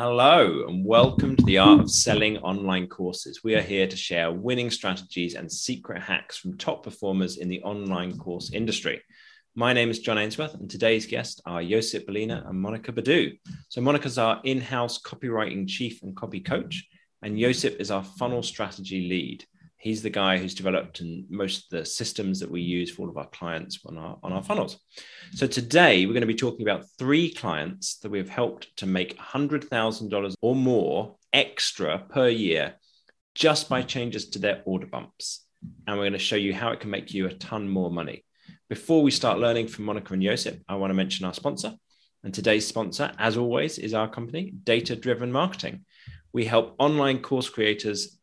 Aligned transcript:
Hello, 0.00 0.64
and 0.68 0.84
welcome 0.84 1.34
to 1.34 1.44
the 1.44 1.58
Art 1.58 1.80
of 1.80 1.90
Selling 1.90 2.36
Online 2.36 2.86
Courses. 2.86 3.42
We 3.42 3.56
are 3.56 3.60
here 3.60 3.88
to 3.88 3.96
share 3.96 4.30
winning 4.30 4.70
strategies 4.70 5.34
and 5.34 5.50
secret 5.50 6.00
hacks 6.00 6.38
from 6.38 6.56
top 6.56 6.84
performers 6.84 7.38
in 7.38 7.48
the 7.48 7.60
online 7.62 8.16
course 8.16 8.52
industry. 8.52 9.02
My 9.56 9.72
name 9.72 9.90
is 9.90 9.98
John 9.98 10.16
Ainsworth, 10.16 10.54
and 10.54 10.70
today's 10.70 11.04
guests 11.04 11.40
are 11.46 11.64
Josip 11.64 12.06
Belina 12.06 12.48
and 12.48 12.60
Monica 12.60 12.92
Badiu. 12.92 13.40
So, 13.70 13.80
Monica's 13.80 14.18
our 14.18 14.40
in 14.44 14.60
house 14.60 15.02
copywriting 15.02 15.66
chief 15.66 16.00
and 16.04 16.14
copy 16.14 16.38
coach, 16.38 16.86
and 17.22 17.36
Josip 17.36 17.80
is 17.80 17.90
our 17.90 18.04
funnel 18.04 18.44
strategy 18.44 19.08
lead. 19.08 19.44
He's 19.78 20.02
the 20.02 20.10
guy 20.10 20.38
who's 20.38 20.56
developed 20.56 21.00
most 21.30 21.64
of 21.64 21.78
the 21.78 21.84
systems 21.84 22.40
that 22.40 22.50
we 22.50 22.60
use 22.60 22.90
for 22.90 23.02
all 23.02 23.08
of 23.08 23.16
our 23.16 23.28
clients 23.28 23.78
on 23.86 23.96
our, 23.96 24.18
on 24.24 24.32
our 24.32 24.42
funnels. 24.42 24.80
So 25.34 25.46
today 25.46 26.04
we're 26.04 26.14
going 26.14 26.22
to 26.22 26.26
be 26.26 26.34
talking 26.34 26.62
about 26.62 26.86
three 26.98 27.32
clients 27.32 27.98
that 27.98 28.10
we've 28.10 28.28
helped 28.28 28.76
to 28.78 28.86
make 28.86 29.16
$100,000 29.18 30.34
or 30.42 30.56
more 30.56 31.16
extra 31.32 31.98
per 31.98 32.28
year 32.28 32.74
just 33.36 33.68
by 33.68 33.82
changes 33.82 34.30
to 34.30 34.40
their 34.40 34.62
order 34.64 34.86
bumps. 34.86 35.46
And 35.86 35.96
we're 35.96 36.04
going 36.04 36.12
to 36.12 36.18
show 36.18 36.36
you 36.36 36.52
how 36.52 36.72
it 36.72 36.80
can 36.80 36.90
make 36.90 37.14
you 37.14 37.26
a 37.26 37.32
ton 37.32 37.68
more 37.68 37.90
money. 37.90 38.24
Before 38.68 39.02
we 39.02 39.12
start 39.12 39.38
learning 39.38 39.68
from 39.68 39.84
Monica 39.84 40.12
and 40.12 40.22
Josip, 40.22 40.60
I 40.68 40.74
want 40.74 40.90
to 40.90 40.94
mention 40.94 41.24
our 41.24 41.34
sponsor. 41.34 41.74
And 42.24 42.34
today's 42.34 42.66
sponsor, 42.66 43.12
as 43.16 43.36
always, 43.36 43.78
is 43.78 43.94
our 43.94 44.08
company, 44.08 44.52
Data 44.64 44.96
Driven 44.96 45.30
Marketing. 45.30 45.84
We 46.32 46.44
help 46.44 46.74
online 46.78 47.20
course 47.20 47.48
creators 47.48 48.17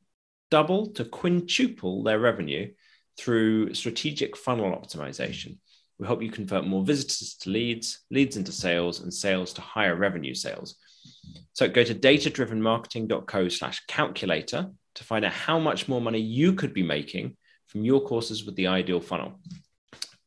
double 0.55 0.87
to 0.87 1.03
quintuple 1.03 2.01
their 2.01 2.17
revenue 2.17 2.71
through 3.17 3.73
strategic 3.73 4.37
funnel 4.37 4.71
optimization. 4.71 5.57
We 5.99 6.07
help 6.07 6.21
you 6.21 6.31
convert 6.31 6.65
more 6.65 6.81
visitors 6.81 7.35
to 7.41 7.49
leads, 7.49 8.05
leads 8.09 8.37
into 8.37 8.53
sales, 8.53 9.01
and 9.01 9.13
sales 9.13 9.51
to 9.55 9.59
higher 9.59 9.97
revenue 9.97 10.33
sales. 10.33 10.75
So 11.51 11.67
go 11.67 11.83
to 11.83 11.93
datadrivenmarketing.co 11.93 13.49
slash 13.49 13.81
calculator 13.87 14.69
to 14.97 15.03
find 15.03 15.25
out 15.25 15.33
how 15.33 15.59
much 15.59 15.89
more 15.89 15.99
money 15.99 16.21
you 16.21 16.53
could 16.53 16.73
be 16.73 16.83
making 16.83 17.35
from 17.67 17.83
your 17.83 17.99
courses 17.99 18.45
with 18.45 18.55
the 18.55 18.67
ideal 18.67 19.01
funnel. 19.01 19.33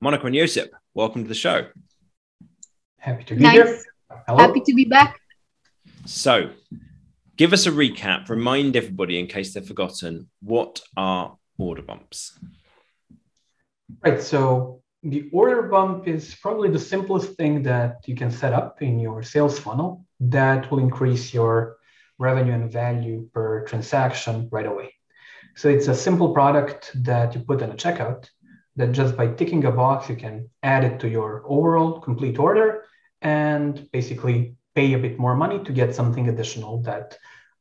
Monica 0.03 0.27
and 0.27 0.35
Josip, 0.35 0.75
welcome 0.93 1.23
to 1.23 1.29
the 1.29 1.43
show. 1.47 1.69
Happy 2.99 3.25
to 3.25 3.35
be 3.35 3.41
nice. 3.45 3.55
here. 3.55 3.83
Hello. 4.27 4.39
Happy 4.47 4.61
to 4.61 4.75
be 4.75 4.85
back. 4.85 5.19
So, 6.05 6.51
give 7.39 7.53
us 7.53 7.67
a 7.67 7.71
recap, 7.71 8.29
remind 8.29 8.77
everybody 8.77 9.19
in 9.19 9.27
case 9.27 9.55
they've 9.55 9.65
forgotten 9.67 10.29
what 10.43 10.83
are 10.97 11.39
order 11.57 11.83
bumps? 11.83 12.39
Right. 14.05 14.21
So 14.21 14.83
the 15.03 15.31
order 15.33 15.63
bump 15.63 16.07
is 16.07 16.35
probably 16.35 16.69
the 16.71 16.79
simplest 16.79 17.37
thing 17.37 17.63
that 17.63 18.03
you 18.07 18.17
can 18.17 18.31
set 18.31 18.53
up 18.53 18.83
in 18.83 18.99
your 18.99 19.23
sales 19.23 19.59
funnel 19.59 20.05
that 20.21 20.71
will 20.71 20.81
increase 20.81 21.33
your 21.33 21.77
revenue 22.19 22.53
and 22.53 22.71
value 22.71 23.29
per 23.33 23.65
transaction 23.65 24.49
right 24.51 24.67
away. 24.67 24.93
So 25.55 25.69
it's 25.69 25.89
a 25.89 25.95
simple 25.95 26.35
product 26.35 26.91
that 27.05 27.35
you 27.35 27.41
put 27.41 27.63
in 27.63 27.71
a 27.71 27.75
checkout 27.75 28.29
that 28.77 28.93
just 28.93 29.17
by 29.17 29.29
ticking 29.29 29.65
a 29.65 29.71
box, 29.73 30.09
you 30.09 30.17
can 30.17 30.51
add 30.63 30.85
it 30.85 31.01
to 31.01 31.09
your 31.09 31.45
overall 31.47 32.01
complete 32.01 32.39
order 32.39 32.85
and 33.23 33.89
basically 33.93 34.58
pay 34.79 34.93
a 34.93 34.99
bit 34.99 35.19
more 35.19 35.35
money 35.35 35.59
to 35.65 35.73
get 35.73 35.93
something 35.93 36.29
additional 36.29 36.81
that 36.83 37.19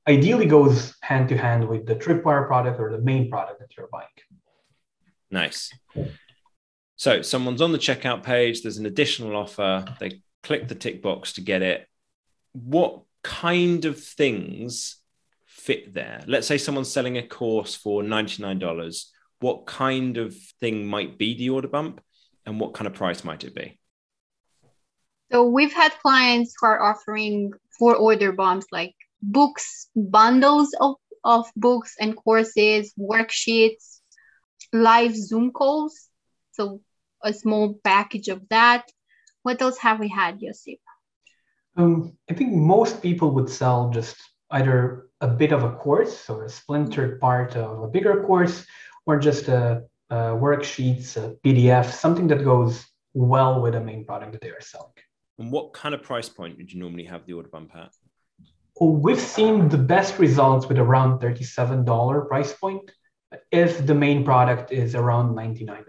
ideally 0.08 0.46
goes 0.46 0.94
hand 1.02 1.28
to 1.30 1.36
hand 1.36 1.68
with 1.68 1.84
the 1.88 1.96
tripwire 1.96 2.46
product 2.46 2.80
or 2.80 2.92
the 2.92 3.04
main 3.12 3.28
product 3.28 3.59
that 3.59 3.76
you're 3.76 3.90
buying. 3.92 4.18
Nice. 5.32 5.74
So 6.96 7.24
someone's 7.24 7.62
on 7.62 7.72
the 7.72 7.80
checkout 7.80 8.22
page, 8.22 8.62
there's 8.62 8.78
an 8.78 8.86
additional 8.86 9.36
offer, 9.36 9.86
they 10.00 10.22
click 10.44 10.68
the 10.68 10.76
tick 10.76 11.02
box 11.02 11.34
to 11.34 11.42
get 11.42 11.62
it. 11.64 11.88
What 12.54 13.02
kind 13.24 13.86
of 13.86 14.00
things 14.00 14.98
fit 15.46 15.96
there? 15.96 16.24
Let's 16.28 16.46
say 16.46 16.59
someone's 16.59 16.92
selling 16.92 17.18
a 17.18 17.28
course 17.28 17.74
for 17.74 18.04
$99. 18.04 19.06
What 19.40 19.66
kind 19.66 20.18
of 20.18 20.36
thing 20.62 20.86
might 20.86 21.18
be 21.18 21.36
the 21.36 21.50
order 21.50 21.68
bump 21.68 22.00
and 22.46 22.59
what 22.59 22.75
kind 22.75 22.88
of 22.88 22.94
price 22.94 23.24
might 23.24 23.44
it 23.44 23.56
be? 23.56 23.80
So 25.32 25.46
we've 25.46 25.74
had 25.74 25.92
clients 26.02 26.54
who 26.60 26.68
are 26.68 26.82
offering 26.82 27.52
for 27.78 27.96
order 27.96 28.32
bumps 28.32 28.68
like 28.72 28.96
books, 29.22 29.90
bundles 29.96 30.74
of, 30.80 30.96
of 31.24 31.46
books 31.56 31.96
and 32.00 32.16
courses, 32.16 32.94
worksheets, 32.98 34.00
live 34.72 35.16
Zoom 35.16 35.52
calls. 35.52 36.08
So 36.52 36.82
a 37.24 37.34
small 37.34 37.80
package 37.84 38.30
of 38.30 38.48
that. 38.50 38.90
What 39.44 39.62
else 39.62 39.78
have 39.80 40.00
we 40.00 40.08
had, 40.08 40.40
Josip? 40.40 40.80
Um, 41.76 42.18
I 42.30 42.34
think 42.34 42.54
most 42.54 43.02
people 43.02 43.32
would 43.32 43.50
sell 43.50 43.90
just 43.90 44.18
either 44.52 45.08
a 45.22 45.28
bit 45.28 45.52
of 45.52 45.64
a 45.64 45.72
course 45.72 46.30
or 46.30 46.46
a 46.46 46.50
splintered 46.50 47.20
part 47.20 47.56
of 47.56 47.84
a 47.84 47.88
bigger 47.88 48.24
course, 48.24 48.66
or 49.06 49.20
just 49.20 49.48
a, 49.48 49.84
a 50.09 50.16
worksheets, 50.16 51.18
a 51.18 51.36
PDF, 51.46 51.92
something 51.92 52.28
that 52.28 52.44
goes 52.44 52.86
well 53.14 53.62
with 53.62 53.74
the 53.74 53.82
main 53.82 54.06
product 54.06 54.32
that 54.34 54.42
they 54.42 54.50
are 54.50 54.62
selling. 54.62 54.92
And 55.40 55.52
what 55.52 55.74
kind 55.74 55.94
of 55.94 56.03
price 56.03 56.30
point 56.30 56.58
would 56.58 56.72
you 56.72 56.80
normally 56.80 57.06
have 57.06 57.25
the 57.25 57.34
order 57.34 57.50
bump 57.50 57.75
at? 57.75 57.92
Well, 58.80 58.92
we've 58.92 59.20
seen 59.20 59.70
the 59.70 59.78
best 59.78 60.20
results 60.20 60.68
with 60.68 60.78
around 60.78 61.20
$37 61.20 62.28
price 62.28 62.53
point 62.53 62.92
if 63.52 63.86
the 63.86 63.96
main 63.96 64.24
product 64.24 64.72
is 64.72 64.96
around 64.96 65.36
$99. 65.36 65.84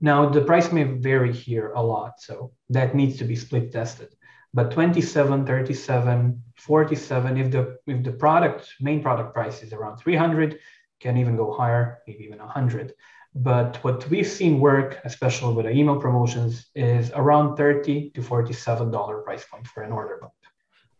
Now, 0.00 0.28
the 0.28 0.40
price 0.40 0.72
may 0.72 0.84
vary 0.84 1.32
here 1.32 1.72
a 1.72 1.82
lot, 1.82 2.20
so 2.20 2.52
that 2.70 2.94
needs 2.94 3.18
to 3.18 3.24
be 3.24 3.36
split 3.36 3.70
tested. 3.70 4.08
But 4.54 4.70
27, 4.70 5.46
37, 5.46 6.42
47, 6.56 7.36
if 7.36 7.50
the 7.52 7.78
if 7.86 8.02
the 8.02 8.12
product 8.12 8.72
main 8.80 9.02
product 9.02 9.34
price 9.34 9.62
is 9.62 9.72
around 9.72 9.98
300, 9.98 10.58
can 11.00 11.16
even 11.16 11.36
go 11.36 11.52
higher, 11.52 11.98
maybe 12.06 12.24
even 12.24 12.38
100. 12.38 12.94
But 13.34 13.76
what 13.84 14.08
we've 14.10 14.26
seen 14.26 14.58
work, 14.58 15.00
especially 15.04 15.54
with 15.54 15.66
the 15.66 15.72
email 15.72 16.00
promotions, 16.00 16.66
is 16.74 17.12
around 17.14 17.56
30 17.56 18.10
to 18.10 18.22
47 18.22 18.90
dollar 18.90 19.18
price 19.18 19.44
point 19.44 19.66
for 19.68 19.82
an 19.82 19.92
order 19.92 20.18
bump. 20.20 20.32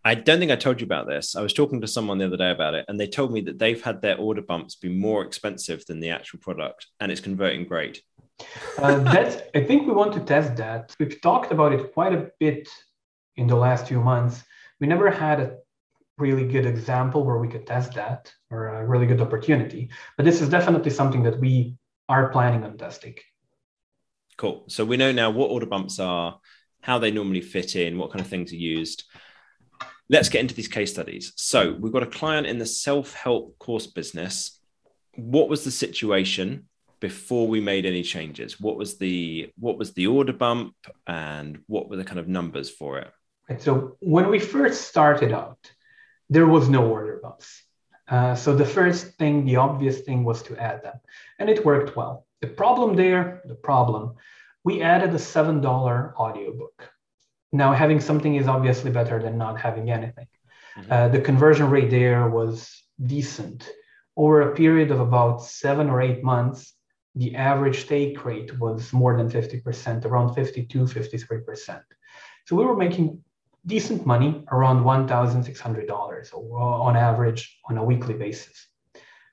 I 0.05 0.15
don't 0.15 0.39
think 0.39 0.51
I 0.51 0.57
told 0.57 0.81
you 0.81 0.87
about 0.87 1.07
this. 1.07 1.37
I 1.37 1.43
was 1.43 1.53
talking 1.53 1.81
to 1.83 1.87
someone 1.87 2.19
the 2.19 2.27
other 2.27 2.37
day 2.37 2.51
about 2.51 2.75
it, 2.75 2.87
and 2.89 2.99
they 2.99 3.07
told 3.07 3.33
me 3.33 3.43
that 3.43 3.59
they've 3.59 3.83
had 3.83 4.01
their 4.01 4.17
order 4.17 4.41
bumps 4.41 4.77
be 4.77 4.89
more 4.89 5.23
expensive 5.23 5.85
than 5.87 6.01
the 6.01 6.11
actual 6.11 6.39
product, 6.39 6.87
and 7.01 7.13
it's 7.13 7.21
converting 7.21 7.67
great. 7.67 8.03
Uh, 8.79 8.99
that's. 9.01 9.43
I 9.55 9.65
think 9.65 9.87
we 9.87 9.93
want 9.93 10.15
to 10.15 10.21
test 10.21 10.57
that. 10.57 10.95
We've 10.99 11.21
talked 11.21 11.53
about 11.53 11.73
it 11.73 11.93
quite 11.93 12.15
a 12.15 12.31
bit 12.39 12.69
in 13.37 13.47
the 13.47 13.57
last 13.57 13.89
few 13.89 14.01
months. 14.01 14.43
We 14.81 14.87
never 14.87 15.11
had 15.11 15.41
a 15.41 15.57
really 16.17 16.47
good 16.47 16.65
example 16.65 17.25
where 17.25 17.39
we 17.39 17.49
could 17.49 17.67
test 17.67 17.95
that 17.95 18.33
or 18.51 18.69
a 18.69 18.87
really 18.87 19.07
good 19.07 19.21
opportunity, 19.21 19.91
but 20.17 20.25
this 20.25 20.41
is 20.41 20.49
definitely 20.49 20.91
something 20.91 21.23
that 21.25 21.39
we 21.39 21.77
are 22.11 22.29
planning 22.29 22.65
on 22.65 22.77
testing. 22.77 23.15
Cool. 24.37 24.65
So 24.69 24.85
we 24.85 24.97
know 24.97 25.13
now 25.13 25.31
what 25.31 25.51
order 25.51 25.67
bumps 25.67 25.99
are, 25.99 26.39
how 26.83 26.99
they 26.99 27.11
normally 27.11 27.41
fit 27.41 27.77
in, 27.77 27.99
what 27.99 28.11
kind 28.11 28.21
of 28.21 28.27
things 28.27 28.53
are 28.53 28.57
used 28.57 29.05
let's 30.11 30.29
get 30.29 30.41
into 30.41 30.55
these 30.55 30.69
case 30.69 30.91
studies. 30.93 31.33
So 31.37 31.77
we've 31.79 31.93
got 31.93 32.03
a 32.03 32.07
client 32.07 32.47
in 32.47 32.59
the 32.59 32.67
self-help 32.67 33.59
course 33.59 33.87
business. 33.87 34.61
What 35.15 35.49
was 35.49 35.65
the 35.65 35.71
situation 35.71 36.69
before 36.99 37.47
we 37.47 37.61
made 37.61 37.87
any 37.87 38.03
changes? 38.03 38.61
What 38.61 38.77
was 38.77 38.99
the 38.99 39.51
what 39.59 39.79
was 39.79 39.95
the 39.95 40.09
order 40.09 40.33
bump 40.33 40.75
and 41.07 41.61
what 41.67 41.89
were 41.89 41.97
the 41.97 42.05
kind 42.05 42.19
of 42.19 42.29
numbers 42.29 42.69
for 42.69 42.99
it? 42.99 43.11
So 43.59 43.97
when 44.01 44.29
we 44.29 44.39
first 44.39 44.89
started 44.89 45.33
out, 45.33 45.59
there 46.29 46.47
was 46.47 46.69
no 46.69 46.87
order 46.87 47.21
bumps. 47.23 47.63
Uh, 48.11 48.35
so 48.35 48.55
the 48.55 48.67
first 48.67 49.15
thing, 49.19 49.45
the 49.45 49.57
obvious 49.57 50.01
thing 50.01 50.25
was 50.25 50.43
to 50.43 50.57
add 50.57 50.83
them, 50.83 50.99
and 51.39 51.49
it 51.49 51.65
worked 51.65 51.97
well. 51.97 52.27
The 52.41 52.49
problem 52.49 52.97
there, 52.97 53.41
the 53.45 53.55
problem, 53.55 54.15
we 54.65 54.83
added 54.83 55.11
a 55.11 55.19
$7 55.19 55.65
audiobook. 56.17 56.91
Now, 57.53 57.73
having 57.73 58.01
something 58.01 58.35
is 58.35 58.49
obviously 58.49 58.91
better 58.91 59.23
than 59.23 59.39
not 59.39 59.61
having 59.61 59.91
anything. 59.91 60.27
Mm-hmm. 60.77 60.93
Uh, 60.93 61.09
the 61.09 61.21
conversion 61.21 61.71
rate 61.71 61.91
there 61.91 62.29
was 62.29 62.83
decent. 63.05 63.69
Over 64.17 64.43
a 64.43 64.55
period 64.55 64.91
of 64.91 65.01
about 65.01 65.43
seven 65.43 65.89
or 65.89 66.01
eight 66.01 66.23
months, 66.23 66.75
the 67.15 67.35
average 67.37 67.87
take 67.87 68.25
rate 68.25 68.59
was 68.59 68.93
more 68.93 69.17
than 69.17 69.31
50%, 69.31 70.05
around 70.05 70.35
52, 70.35 70.85
53%. 70.85 71.83
So 72.47 72.57
we 72.57 72.65
were 72.65 72.77
making 72.77 73.23
decent 73.67 74.07
money, 74.07 74.45
around 74.51 74.85
$1,600 74.85 76.35
uh, 76.35 76.37
on 76.37 76.97
average 76.97 77.59
on 77.69 77.79
a 77.79 77.85
weekly 77.85 78.15
basis. 78.15 78.67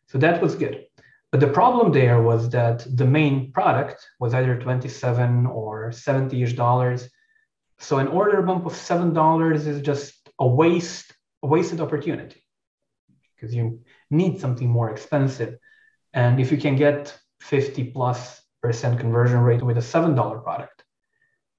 So 0.08 0.18
that 0.20 0.42
was 0.42 0.56
good. 0.56 0.86
But 1.32 1.42
the 1.42 1.48
problem 1.48 1.92
there 1.92 2.22
was 2.22 2.50
that 2.52 2.86
the 2.96 3.06
main 3.06 3.52
product 3.52 4.06
was 4.20 4.34
either 4.34 4.58
27 4.58 5.46
or 5.46 5.92
70 5.92 6.44
ish 6.44 6.54
dollars 6.54 7.10
so 7.80 7.98
an 8.00 8.08
order 8.08 8.42
bump 8.42 8.66
of 8.66 8.76
seven 8.76 9.14
dollars 9.14 9.68
is 9.68 9.82
just 9.82 10.30
a 10.40 10.48
waste, 10.48 11.14
a 11.44 11.48
wasted 11.48 11.80
opportunity 11.80 12.44
because 13.36 13.54
you 13.54 13.82
need 14.10 14.40
something 14.40 14.68
more 14.68 14.90
expensive. 14.90 15.58
And 16.14 16.40
if 16.40 16.52
you 16.52 16.58
can 16.58 16.76
get 16.76 17.18
50 17.42 17.92
plus 17.92 18.42
percent 18.62 19.00
conversion 19.00 19.40
rate 19.40 19.62
with 19.62 19.78
a 19.78 19.82
seven 19.82 20.16
dollar 20.16 20.40
product, 20.40 20.84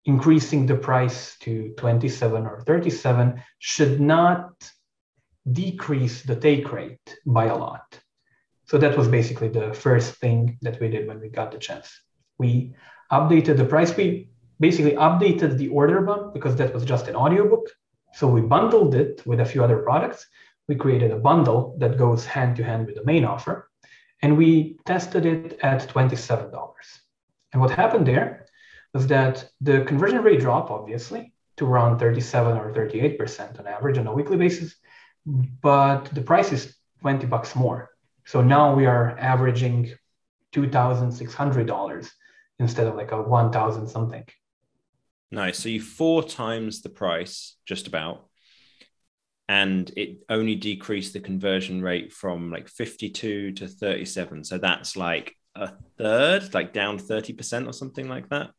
increasing 0.08 0.64
the 0.64 0.74
price 0.74 1.36
to 1.38 1.74
27 1.76 2.46
or 2.46 2.62
37 2.62 3.42
should 3.58 4.00
not 4.00 4.50
decrease 5.52 6.22
the 6.22 6.34
take 6.34 6.72
rate 6.72 7.08
by 7.26 7.44
a 7.44 7.54
lot. 7.54 8.00
So 8.64 8.78
that 8.78 8.96
was 8.96 9.06
basically 9.06 9.48
the 9.48 9.74
first 9.74 10.14
thing 10.14 10.58
that 10.62 10.80
we 10.80 10.88
did 10.88 11.06
when 11.06 11.20
we 11.20 11.28
got 11.28 11.52
the 11.52 11.58
chance. 11.58 11.88
We 12.38 12.74
updated 13.12 13.58
the 13.58 13.66
price. 13.66 13.94
We 13.94 14.30
basically 14.58 14.92
updated 14.92 15.58
the 15.58 15.68
order 15.68 16.00
bump 16.00 16.32
because 16.32 16.56
that 16.56 16.72
was 16.72 16.86
just 16.86 17.06
an 17.08 17.14
audiobook. 17.14 17.68
So 18.14 18.26
we 18.28 18.40
bundled 18.40 18.94
it 18.94 19.26
with 19.26 19.40
a 19.40 19.44
few 19.44 19.62
other 19.62 19.80
products. 19.82 20.26
We 20.68 20.74
created 20.76 21.10
a 21.10 21.18
bundle 21.18 21.76
that 21.80 21.98
goes 21.98 22.24
hand 22.24 22.56
to 22.56 22.64
hand 22.64 22.86
with 22.86 22.96
the 22.96 23.04
main 23.04 23.26
offer. 23.26 23.70
And 24.22 24.38
we 24.38 24.78
tested 24.86 25.26
it 25.26 25.58
at 25.62 25.86
$27. 25.86 26.50
And 27.52 27.60
what 27.60 27.70
happened 27.70 28.06
there 28.06 28.47
was 28.98 29.06
that 29.06 29.48
the 29.60 29.84
conversion 29.84 30.20
rate 30.24 30.40
dropped, 30.40 30.72
obviously, 30.72 31.32
to 31.56 31.64
around 31.64 32.00
37 32.00 32.56
or 32.56 32.72
38% 32.72 33.60
on 33.60 33.66
average 33.68 33.96
on 33.96 34.08
a 34.08 34.12
weekly 34.12 34.36
basis. 34.36 34.74
But 35.24 36.06
the 36.06 36.20
price 36.20 36.50
is 36.50 36.74
20 37.02 37.24
bucks 37.28 37.54
more. 37.54 37.90
So 38.26 38.42
now 38.42 38.74
we 38.74 38.86
are 38.86 39.16
averaging 39.16 39.92
$2,600 40.52 42.10
instead 42.58 42.88
of 42.88 42.96
like 42.96 43.12
a 43.12 43.22
1,000 43.22 43.86
something. 43.86 44.24
Nice. 45.30 45.60
So 45.60 45.68
you 45.68 45.80
four 45.80 46.24
times 46.24 46.82
the 46.82 46.88
price, 46.88 47.54
just 47.66 47.86
about, 47.86 48.26
and 49.48 49.92
it 49.96 50.24
only 50.28 50.56
decreased 50.56 51.12
the 51.12 51.20
conversion 51.20 51.82
rate 51.82 52.12
from 52.12 52.50
like 52.50 52.66
52 52.66 53.52
to 53.52 53.68
37. 53.68 54.42
So 54.42 54.58
that's 54.58 54.96
like 54.96 55.36
a 55.54 55.70
third, 55.98 56.52
like 56.52 56.72
down 56.72 56.98
30% 56.98 57.68
or 57.68 57.72
something 57.72 58.08
like 58.08 58.28
that. 58.30 58.50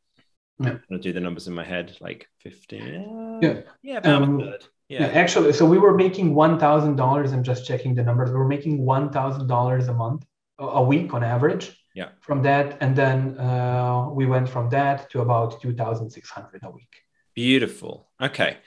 Yeah. 0.59 0.77
Gonna 0.89 1.01
do 1.01 1.13
the 1.13 1.19
numbers 1.19 1.47
in 1.47 1.53
my 1.53 1.63
head, 1.63 1.95
like 2.01 2.27
15. 2.39 3.39
Yeah. 3.41 3.61
Yeah, 3.81 3.97
about 3.97 4.21
Um, 4.23 4.39
a 4.39 4.43
third. 4.45 4.65
Yeah. 4.89 5.01
Yeah. 5.01 5.07
actually, 5.21 5.53
so 5.53 5.65
we 5.65 5.77
were 5.77 5.93
making 5.95 6.33
$1,000. 6.35 7.31
I'm 7.33 7.43
just 7.43 7.65
checking 7.65 7.95
the 7.95 8.03
numbers. 8.03 8.29
We 8.31 8.37
were 8.37 8.47
making 8.47 8.79
$1,000 8.85 9.87
a 9.87 9.93
month, 9.93 10.25
a- 10.57 10.63
a 10.63 10.83
week 10.83 11.13
on 11.13 11.23
average. 11.23 11.75
Yeah. 11.95 12.09
From 12.21 12.41
that. 12.43 12.77
And 12.81 12.95
then 12.95 13.37
uh, 13.39 14.09
we 14.11 14.25
went 14.25 14.47
from 14.49 14.69
that 14.69 15.09
to 15.11 15.21
about 15.21 15.61
2,600 15.61 16.61
a 16.63 16.69
week. 16.71 16.93
Beautiful. 17.35 18.09
Okay. 18.21 18.57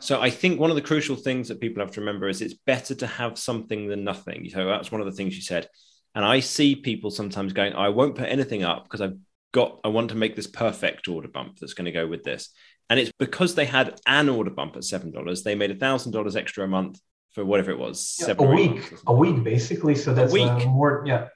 So 0.00 0.20
I 0.20 0.30
think 0.30 0.58
one 0.58 0.70
of 0.70 0.76
the 0.76 0.82
crucial 0.82 1.14
things 1.16 1.48
that 1.48 1.60
people 1.60 1.82
have 1.82 1.92
to 1.92 2.00
remember 2.00 2.26
is 2.28 2.40
it's 2.40 2.54
better 2.54 2.94
to 2.96 3.06
have 3.06 3.38
something 3.38 3.86
than 3.88 4.02
nothing. 4.02 4.48
So 4.50 4.64
that's 4.66 4.90
one 4.90 5.00
of 5.00 5.06
the 5.06 5.12
things 5.12 5.36
you 5.36 5.42
said. 5.42 5.68
And 6.14 6.24
I 6.24 6.40
see 6.40 6.74
people 6.76 7.10
sometimes 7.10 7.52
going, 7.52 7.74
I 7.74 7.88
won't 7.90 8.14
put 8.14 8.28
anything 8.28 8.62
up 8.64 8.84
because 8.84 9.00
I've 9.00 9.18
got, 9.54 9.80
I 9.84 9.88
want 9.88 10.10
to 10.10 10.16
make 10.16 10.36
this 10.36 10.46
perfect 10.46 11.08
order 11.08 11.28
bump 11.28 11.58
that's 11.58 11.74
going 11.74 11.86
to 11.86 11.92
go 11.92 12.06
with 12.06 12.22
this. 12.22 12.50
And 12.90 13.00
it's 13.00 13.12
because 13.18 13.54
they 13.54 13.64
had 13.64 13.98
an 14.06 14.28
order 14.28 14.50
bump 14.50 14.76
at 14.76 14.82
$7, 14.82 15.42
they 15.42 15.54
made 15.54 15.70
a 15.70 15.74
$1,000 15.74 16.36
extra 16.36 16.64
a 16.64 16.68
month 16.68 17.00
for 17.32 17.44
whatever 17.44 17.70
it 17.70 17.78
was. 17.78 18.16
Yeah, 18.20 18.34
a 18.38 18.42
week, 18.42 18.92
a 19.06 19.14
week 19.14 19.42
basically. 19.42 19.94
So 19.94 20.12
that's 20.12 20.32
week? 20.32 20.46
Uh, 20.46 20.66
more. 20.66 21.04
Yeah. 21.06 21.28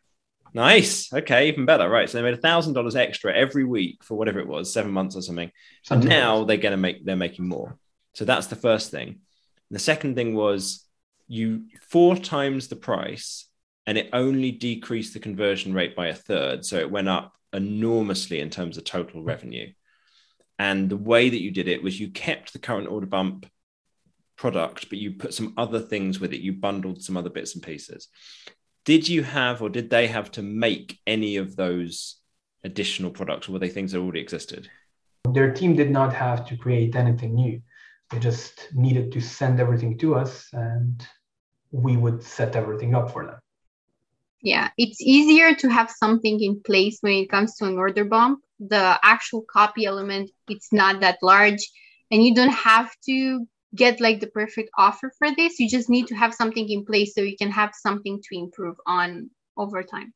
Nice. 0.53 1.13
Okay. 1.13 1.49
Even 1.49 1.65
better. 1.65 1.89
Right. 1.89 2.11
So 2.11 2.19
they 2.19 2.25
made 2.25 2.35
a 2.35 2.43
$1,000 2.43 2.97
extra 2.97 3.35
every 3.35 3.65
week 3.65 4.05
for 4.05 4.17
whatever 4.17 4.41
it 4.41 4.47
was, 4.47 4.73
seven 4.73 4.93
months 4.93 5.17
or 5.17 5.23
something. 5.23 5.51
And 5.91 6.05
like 6.05 6.09
now 6.09 6.45
they're 6.45 6.59
going 6.59 6.73
to 6.73 6.77
make 6.77 7.05
they're 7.05 7.17
making 7.17 7.49
more 7.49 7.79
so 8.19 8.25
that's 8.25 8.49
the 8.49 8.57
first 8.57 8.91
thing 8.91 9.21
the 9.71 9.79
second 9.79 10.17
thing 10.17 10.35
was 10.35 10.85
you 11.29 11.67
four 11.81 12.17
times 12.17 12.67
the 12.67 12.77
price 12.77 13.47
and 13.87 13.97
it 13.97 14.11
only 14.13 14.51
decreased 14.51 15.15
the 15.15 15.21
conversion 15.21 15.73
rate 15.73 15.95
by 15.95 16.09
a 16.09 16.15
third 16.15 16.65
so 16.65 16.79
it 16.79 16.91
went 16.91 17.09
up 17.09 17.38
enormously 17.53 18.41
in 18.41 18.51
terms 18.51 18.77
of 18.77 18.85
total 18.85 19.23
revenue 19.23 19.73
and 20.59 20.91
the 20.91 20.97
way 20.97 21.29
that 21.29 21.41
you 21.41 21.51
did 21.51 21.69
it 21.69 21.83
was 21.83 21.99
you 21.99 22.11
kept 22.11 22.53
the 22.53 22.59
current 22.59 22.89
order 22.89 23.07
bump 23.07 23.47
product 24.37 24.89
but 24.89 24.99
you 24.99 25.13
put 25.13 25.35
some 25.35 25.55
other 25.57 25.81
things 25.81 26.21
with 26.21 26.33
it 26.33 26.41
you 26.41 26.53
bundled 26.53 27.03
some 27.03 27.17
other 27.17 27.31
bits 27.31 27.55
and 27.55 27.63
pieces 27.63 28.09
did 28.85 29.09
you 29.09 29.23
have 29.23 29.63
or 29.63 29.69
did 29.69 29.91
they 29.91 30.07
have 30.07 30.31
to 30.31 30.43
make 30.43 30.99
any 31.07 31.37
of 31.37 31.57
those 31.57 32.17
additional 32.65 33.11
products 33.11 33.49
or 33.49 33.53
were 33.53 33.59
they 33.59 33.69
things 33.69 33.93
that 33.93 33.99
already 33.99 34.21
existed 34.21 34.69
their 35.35 35.53
team 35.53 35.75
did 35.75 35.91
not 35.91 36.15
have 36.15 36.47
to 36.47 36.57
create 36.57 36.97
anything 36.97 37.35
new. 37.35 37.61
They 38.11 38.19
just 38.19 38.69
needed 38.75 39.13
to 39.13 39.21
send 39.21 39.61
everything 39.61 39.99
to 39.99 40.15
us 40.15 40.49
and 40.53 41.07
we 41.71 41.97
would 41.97 42.23
set 42.23 42.57
everything 42.57 42.95
up 42.95 43.13
for 43.13 43.27
them. 43.27 43.39
Yeah, 44.43 44.71
it's 44.79 45.01
easier 45.01 45.55
to 45.57 45.69
have 45.69 45.91
something 45.91 46.41
in 46.41 46.63
place 46.63 46.99
when 47.01 47.15
it 47.15 47.31
comes 47.31 47.57
to 47.57 47.67
an 47.67 47.77
order 47.77 48.05
bump. 48.05 48.41
The 48.61 48.99
actual 49.03 49.45
copy 49.51 49.85
element, 49.85 50.31
it's 50.49 50.73
not 50.73 51.01
that 51.01 51.19
large, 51.23 51.69
and 52.11 52.25
you 52.25 52.35
don't 52.35 52.53
have 52.53 52.91
to 53.07 53.47
get 53.75 54.01
like 54.01 54.21
the 54.21 54.29
perfect 54.29 54.71
offer 54.79 55.13
for 55.19 55.29
this. 55.35 55.59
You 55.61 55.69
just 55.69 55.91
need 55.91 56.07
to 56.09 56.15
have 56.15 56.35
something 56.35 56.69
in 56.69 56.85
place 56.85 57.15
so 57.15 57.21
you 57.21 57.37
can 57.37 57.51
have 57.51 57.73
something 57.75 58.21
to 58.23 58.39
improve 58.39 58.77
on 58.87 59.31
over 59.57 59.83
time. 59.83 60.15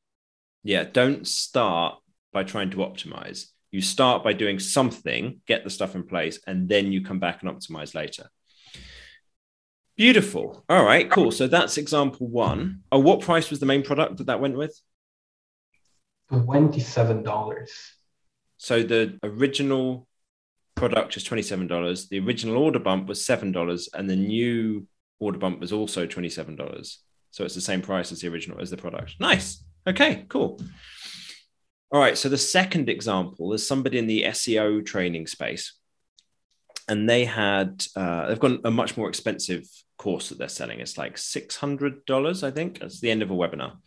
yeah 0.62 0.84
don't 0.84 1.26
start 1.26 1.98
by 2.32 2.44
trying 2.44 2.70
to 2.70 2.78
optimize 2.78 3.46
you 3.70 3.80
start 3.80 4.22
by 4.22 4.32
doing 4.32 4.58
something 4.58 5.40
get 5.46 5.64
the 5.64 5.70
stuff 5.70 5.94
in 5.94 6.04
place 6.06 6.40
and 6.46 6.68
then 6.68 6.92
you 6.92 7.04
come 7.04 7.18
back 7.18 7.42
and 7.42 7.50
optimize 7.50 7.94
later 7.94 8.30
beautiful. 9.96 10.64
All 10.68 10.84
right 10.84 11.10
cool. 11.10 11.30
So 11.30 11.46
that's 11.46 11.78
example 11.78 12.28
one. 12.28 12.80
Oh, 12.90 12.98
what 12.98 13.20
price 13.20 13.50
was 13.50 13.60
the 13.60 13.66
main 13.66 13.82
product 13.82 14.18
that 14.18 14.26
that 14.26 14.40
went 14.40 14.56
with? 14.56 14.80
$27. 16.32 17.68
so 18.56 18.82
the 18.82 19.18
original 19.22 20.08
product 20.74 21.16
is 21.16 21.24
$27 21.24 22.08
the 22.08 22.20
original 22.20 22.56
order 22.56 22.78
bump 22.78 23.06
was 23.06 23.20
$7 23.20 23.88
and 23.92 24.08
the 24.08 24.16
new 24.16 24.86
order 25.20 25.38
bump 25.38 25.60
was 25.60 25.72
also 25.72 26.06
$27 26.06 26.96
so 27.30 27.44
it's 27.44 27.54
the 27.54 27.60
same 27.60 27.82
price 27.82 28.12
as 28.12 28.20
the 28.20 28.28
original 28.28 28.60
as 28.60 28.70
the 28.70 28.76
product. 28.76 29.16
Nice. 29.20 29.64
Okay 29.86 30.24
cool. 30.28 30.60
All 31.92 32.00
right 32.00 32.16
so 32.16 32.30
the 32.30 32.38
second 32.38 32.88
example 32.88 33.52
is 33.52 33.66
somebody 33.66 33.98
in 33.98 34.06
the 34.06 34.22
seo 34.24 34.84
training 34.84 35.26
space 35.26 35.74
and 36.92 37.08
they 37.08 37.24
had 37.24 37.84
uh, 37.96 38.28
they've 38.28 38.38
got 38.38 38.60
a 38.64 38.70
much 38.70 38.98
more 38.98 39.08
expensive 39.08 39.66
course 39.96 40.28
that 40.28 40.36
they're 40.36 40.48
selling. 40.48 40.78
It's 40.78 40.98
like 40.98 41.16
$600 41.16 42.42
i 42.42 42.50
think 42.50 42.80
it's 42.82 43.00
the 43.00 43.10
end 43.10 43.22
of 43.22 43.30
a 43.30 43.34
webinar. 43.34 43.78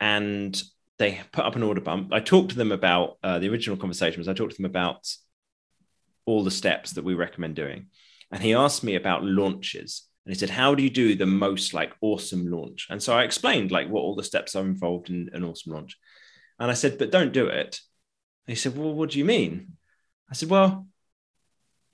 And 0.00 0.60
they 0.98 1.20
put 1.32 1.44
up 1.44 1.54
an 1.54 1.62
order 1.62 1.80
bump. 1.80 2.12
I 2.12 2.18
talked 2.18 2.50
to 2.50 2.56
them 2.56 2.72
about 2.72 3.18
uh, 3.22 3.38
the 3.38 3.48
original 3.48 3.76
conversation 3.76 4.18
was 4.18 4.28
i 4.28 4.32
talked 4.32 4.56
to 4.56 4.62
them 4.62 4.70
about 4.70 5.08
all 6.26 6.42
the 6.42 6.50
steps 6.50 6.92
that 6.92 7.04
we 7.04 7.14
recommend 7.14 7.54
doing. 7.54 7.86
And 8.32 8.42
he 8.42 8.54
asked 8.54 8.82
me 8.82 8.96
about 8.96 9.24
launches. 9.24 10.08
And 10.26 10.34
he 10.34 10.38
said 10.38 10.50
how 10.50 10.74
do 10.74 10.82
you 10.82 10.90
do 10.90 11.14
the 11.14 11.26
most 11.26 11.72
like 11.74 11.92
awesome 12.00 12.50
launch? 12.50 12.88
And 12.90 13.00
so 13.00 13.16
i 13.16 13.22
explained 13.22 13.70
like 13.70 13.88
what 13.88 14.00
all 14.00 14.16
the 14.16 14.30
steps 14.32 14.56
are 14.56 14.64
involved 14.64 15.10
in 15.10 15.30
an 15.32 15.44
awesome 15.44 15.74
launch. 15.74 15.96
And 16.58 16.72
i 16.72 16.74
said 16.74 16.98
but 16.98 17.12
don't 17.12 17.32
do 17.32 17.46
it. 17.46 17.78
And 18.46 18.56
he 18.56 18.60
said 18.60 18.76
well 18.76 18.94
what 18.94 19.10
do 19.10 19.20
you 19.20 19.24
mean? 19.24 19.76
I 20.28 20.34
said 20.34 20.50
well 20.50 20.88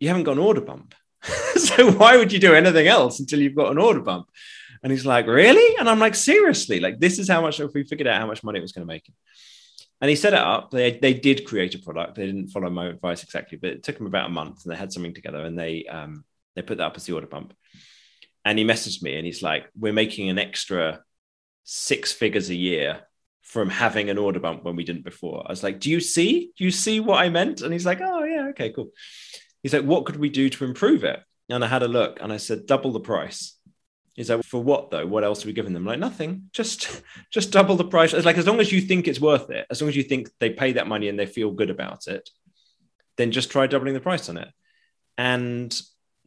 you 0.01 0.09
haven't 0.09 0.25
got 0.25 0.33
an 0.33 0.39
order 0.39 0.61
bump 0.61 0.95
so 1.57 1.91
why 1.93 2.17
would 2.17 2.33
you 2.33 2.39
do 2.39 2.55
anything 2.55 2.87
else 2.87 3.21
until 3.21 3.41
you've 3.41 3.55
got 3.55 3.73
an 3.73 3.79
order 3.79 4.01
bump 4.01 4.29
and 4.83 4.93
he's 4.93 5.07
like 5.07 5.27
really 5.27 5.77
and 5.79 5.89
i'm 5.89 5.99
like 5.99 6.15
seriously 6.15 6.81
like 6.81 7.01
this 7.01 7.19
is 7.19 7.29
how 7.29 7.41
much 7.41 7.59
if 7.59 7.73
we 7.75 7.83
figured 7.83 8.07
out 8.07 8.21
how 8.21 8.27
much 8.27 8.45
money 8.45 8.59
it 8.59 8.63
was 8.63 8.73
going 8.73 8.87
to 8.87 8.93
make 8.93 9.11
and 10.01 10.09
he 10.09 10.17
set 10.17 10.33
it 10.33 10.39
up. 10.39 10.71
They, 10.71 10.99
they 10.99 11.15
did 11.15 11.47
create 11.47 11.75
a 11.75 11.79
product. 11.79 12.15
They 12.15 12.27
didn't 12.27 12.49
follow 12.49 12.71
my 12.71 12.87
advice 12.87 13.23
exactly, 13.23 13.59
but 13.59 13.71
it 13.71 13.83
took 13.83 13.99
them 13.99 14.07
about 14.07 14.27
a 14.27 14.33
month 14.33 14.65
and 14.65 14.73
they 14.73 14.79
had 14.79 14.93
something 14.93 15.15
together 15.15 15.45
and 15.45 15.59
they 15.59 15.87
um, 15.87 16.25
they 16.55 16.63
put 16.63 16.79
that 16.79 16.87
up 16.87 16.97
as 16.97 17.05
the 17.05 17.15
order 17.15 17.27
bump. 17.27 17.55
And 18.45 18.59
he 18.59 18.65
messaged 18.65 19.03
me 19.03 19.17
and 19.17 19.27
he's 19.27 19.43
like, 19.43 19.69
We're 19.77 19.93
making 19.93 20.29
an 20.29 20.39
extra 20.39 21.03
six 21.65 22.13
figures 22.13 22.49
a 22.49 22.55
year 22.55 23.01
from 23.43 23.71
having 23.71 24.11
an 24.11 24.19
order 24.19 24.41
bump 24.41 24.63
when 24.65 24.77
we 24.77 24.85
didn't 24.85 25.05
before. 25.05 25.43
I 25.45 25.51
was 25.51 25.63
like, 25.63 25.81
Do 25.81 25.91
you 25.91 26.01
see? 26.01 26.53
Do 26.57 26.65
you 26.65 26.71
see 26.71 27.01
what 27.01 27.21
I 27.21 27.29
meant? 27.29 27.63
And 27.63 27.73
he's 27.73 27.87
like, 27.87 28.01
Oh, 28.01 28.23
yeah, 28.23 28.49
okay, 28.51 28.71
cool. 28.71 28.91
He's 29.63 29.73
like, 29.73 29.85
What 29.85 30.05
could 30.05 30.17
we 30.17 30.29
do 30.29 30.49
to 30.51 30.65
improve 30.65 31.05
it? 31.05 31.21
And 31.49 31.65
I 31.65 31.69
had 31.69 31.83
a 31.83 31.89
look 31.89 32.19
and 32.21 32.33
I 32.33 32.37
said, 32.37 32.67
Double 32.67 32.93
the 32.93 33.01
price. 33.01 33.59
He's 34.19 34.31
like, 34.31 34.43
for 34.45 34.61
what 34.61 34.91
though? 34.91 35.07
What 35.07 35.23
else 35.23 35.45
are 35.45 35.47
we 35.47 35.53
giving 35.53 35.73
them? 35.73 35.85
Like 35.85 36.01
nothing. 36.01 36.51
Just 36.53 37.03
just 37.31 37.53
double 37.53 37.77
the 37.77 37.85
price. 37.85 38.13
It's 38.13 38.27
like 38.27 38.37
as 38.37 38.49
long 38.49 38.59
as 38.59 38.73
you 38.73 38.81
think 38.81 39.07
it's 39.07 39.21
worth 39.21 39.49
it, 39.51 39.65
as 39.71 39.81
long 39.81 39.89
as 39.89 39.95
you 39.95 40.03
think 40.03 40.29
they 40.41 40.51
pay 40.51 40.73
that 40.73 40.89
money 40.89 41.09
and 41.09 41.17
they 41.17 41.27
feel 41.27 41.53
good 41.53 41.71
about 41.71 42.09
it, 42.09 42.29
then 43.17 43.31
just 43.31 43.53
try 43.53 43.69
doubling 43.69 43.95
the 43.95 44.01
price 44.01 44.29
on 44.29 44.37
it. 44.37 44.49
And 45.17 45.81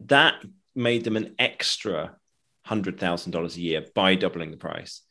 that 0.06 0.36
made 0.74 1.04
them 1.04 1.18
an 1.18 1.36
extra 1.38 2.16
hundred 2.66 2.98
thousand 2.98 3.34
dollars 3.34 3.58
a 3.58 3.62
year 3.62 3.86
by 3.94 4.16
doubling 4.16 4.52
the 4.52 4.58
price. 4.58 5.02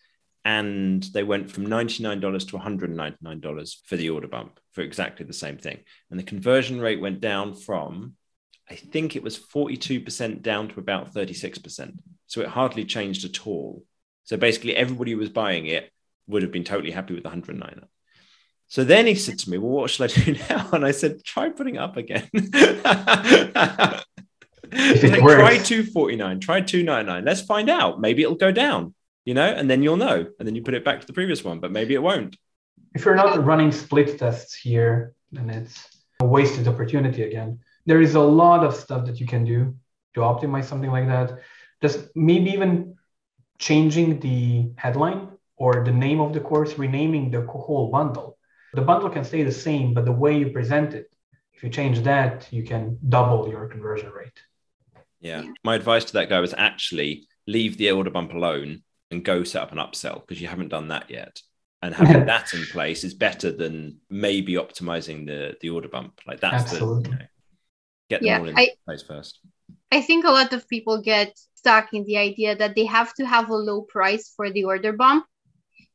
And 0.44 1.02
they 1.12 1.22
went 1.22 1.50
from 1.50 1.66
$99 1.66 2.48
to 2.48 2.58
$199 2.58 3.74
for 3.84 3.96
the 3.96 4.10
order 4.10 4.28
bump 4.28 4.58
for 4.72 4.80
exactly 4.80 5.26
the 5.26 5.32
same 5.32 5.58
thing. 5.58 5.80
And 6.10 6.18
the 6.18 6.24
conversion 6.24 6.80
rate 6.80 7.00
went 7.00 7.20
down 7.20 7.54
from 7.54 8.14
I 8.70 8.76
think 8.76 9.16
it 9.16 9.22
was 9.22 9.36
42% 9.36 10.42
down 10.42 10.68
to 10.68 10.78
about 10.78 11.12
36%. 11.12 11.98
So 12.28 12.40
it 12.40 12.46
hardly 12.46 12.84
changed 12.84 13.24
at 13.24 13.44
all. 13.46 13.84
So 14.22 14.36
basically, 14.36 14.76
everybody 14.76 15.10
who 15.10 15.18
was 15.18 15.28
buying 15.28 15.66
it 15.66 15.90
would 16.28 16.42
have 16.42 16.52
been 16.52 16.62
totally 16.62 16.92
happy 16.92 17.14
with 17.14 17.24
the 17.24 17.30
109. 17.30 17.84
So 18.68 18.84
then 18.84 19.08
he 19.08 19.16
said 19.16 19.40
to 19.40 19.50
me, 19.50 19.58
Well, 19.58 19.72
what 19.72 19.90
should 19.90 20.10
I 20.10 20.14
do 20.14 20.36
now? 20.48 20.68
And 20.72 20.86
I 20.86 20.92
said, 20.92 21.24
Try 21.24 21.48
putting 21.48 21.78
up 21.78 21.96
again. 21.96 22.28
like, 22.32 22.44
try 24.70 25.58
249, 25.58 26.38
try 26.38 26.60
299. 26.60 27.24
Let's 27.24 27.40
find 27.40 27.68
out. 27.68 28.00
Maybe 28.00 28.22
it'll 28.22 28.36
go 28.36 28.52
down, 28.52 28.94
you 29.24 29.34
know, 29.34 29.46
and 29.46 29.70
then 29.70 29.82
you'll 29.82 29.96
know. 29.96 30.26
And 30.38 30.46
then 30.46 30.54
you 30.54 30.62
put 30.62 30.74
it 30.74 30.84
back 30.84 31.00
to 31.00 31.06
the 31.06 31.12
previous 31.12 31.44
one, 31.44 31.60
but 31.60 31.72
maybe 31.72 31.94
it 31.94 32.02
won't. 32.02 32.36
If 32.94 33.04
you're 33.04 33.14
not 33.14 33.44
running 33.44 33.72
split 33.72 34.18
tests 34.18 34.54
here, 34.54 35.14
then 35.32 35.50
it's 35.50 35.88
a 36.20 36.24
wasted 36.24 36.66
opportunity 36.66 37.22
again. 37.22 37.60
There 37.86 38.00
is 38.00 38.14
a 38.14 38.20
lot 38.20 38.64
of 38.64 38.74
stuff 38.74 39.06
that 39.06 39.20
you 39.20 39.26
can 39.26 39.44
do 39.44 39.76
to 40.14 40.20
optimize 40.20 40.64
something 40.64 40.90
like 40.90 41.06
that. 41.06 41.38
Just 41.80 42.08
maybe 42.14 42.50
even 42.50 42.96
changing 43.58 44.20
the 44.20 44.72
headline 44.76 45.28
or 45.56 45.84
the 45.84 45.92
name 45.92 46.20
of 46.20 46.32
the 46.32 46.40
course, 46.40 46.78
renaming 46.78 47.30
the 47.30 47.42
whole 47.42 47.90
bundle. 47.90 48.38
The 48.74 48.82
bundle 48.82 49.10
can 49.10 49.24
stay 49.24 49.42
the 49.42 49.52
same, 49.52 49.94
but 49.94 50.04
the 50.04 50.12
way 50.12 50.38
you 50.38 50.50
present 50.50 50.94
it, 50.94 51.12
if 51.54 51.62
you 51.62 51.70
change 51.70 52.00
that, 52.00 52.48
you 52.50 52.64
can 52.64 52.98
double 53.08 53.48
your 53.48 53.68
conversion 53.68 54.10
rate. 54.10 54.40
Yeah. 55.20 55.44
My 55.62 55.74
advice 55.74 56.04
to 56.06 56.12
that 56.14 56.28
guy 56.28 56.40
was 56.40 56.54
actually 56.56 57.28
leave 57.46 57.76
the 57.76 57.90
order 57.90 58.10
bump 58.10 58.32
alone 58.32 58.82
and 59.10 59.24
go 59.24 59.44
set 59.44 59.62
up 59.62 59.72
an 59.72 59.78
upsell 59.78 60.20
because 60.20 60.40
you 60.40 60.48
haven't 60.48 60.68
done 60.68 60.88
that 60.88 61.10
yet. 61.10 61.42
And 61.82 61.94
having 61.94 62.26
that 62.32 62.52
in 62.54 62.64
place 62.66 63.04
is 63.04 63.14
better 63.14 63.50
than 63.50 63.98
maybe 64.10 64.54
optimizing 64.54 65.26
the 65.26 65.56
the 65.60 65.70
order 65.70 65.88
bump. 65.88 66.20
Like 66.26 66.40
that's 66.40 66.64
Absolutely. 66.72 67.02
the 67.04 67.08
you 67.10 67.14
know, 67.16 67.24
get 68.10 68.20
them 68.20 68.26
Yeah, 68.26 68.38
all 68.38 68.48
in 68.48 68.58
I- 68.58 68.70
place 68.86 69.02
first. 69.02 69.40
I 69.92 70.00
think 70.00 70.24
a 70.24 70.30
lot 70.30 70.52
of 70.52 70.68
people 70.68 71.02
get 71.02 71.36
stuck 71.54 71.92
in 71.92 72.04
the 72.04 72.16
idea 72.16 72.54
that 72.56 72.74
they 72.74 72.84
have 72.84 73.12
to 73.14 73.26
have 73.26 73.50
a 73.50 73.56
low 73.56 73.82
price 73.82 74.32
for 74.36 74.50
the 74.50 74.64
order 74.64 74.92
bump 74.92 75.26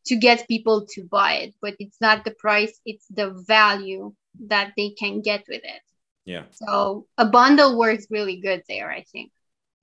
to 0.08 0.16
get 0.16 0.48
people 0.48 0.86
to 0.94 1.04
buy 1.04 1.34
it. 1.44 1.54
But 1.62 1.76
it's 1.80 2.00
not 2.02 2.24
the 2.26 2.32
price, 2.32 2.80
it's 2.86 3.08
the 3.08 3.32
value 3.48 4.14
that 4.48 4.74
they 4.76 4.90
can 4.90 5.22
get 5.22 5.46
with 5.48 5.64
it. 5.64 5.82
Yeah. 6.26 6.44
So 6.52 7.08
a 7.18 7.26
bundle 7.26 7.78
works 7.78 8.08
really 8.10 8.38
good 8.42 8.64
there, 8.68 8.90
I 8.92 9.04
think, 9.04 9.32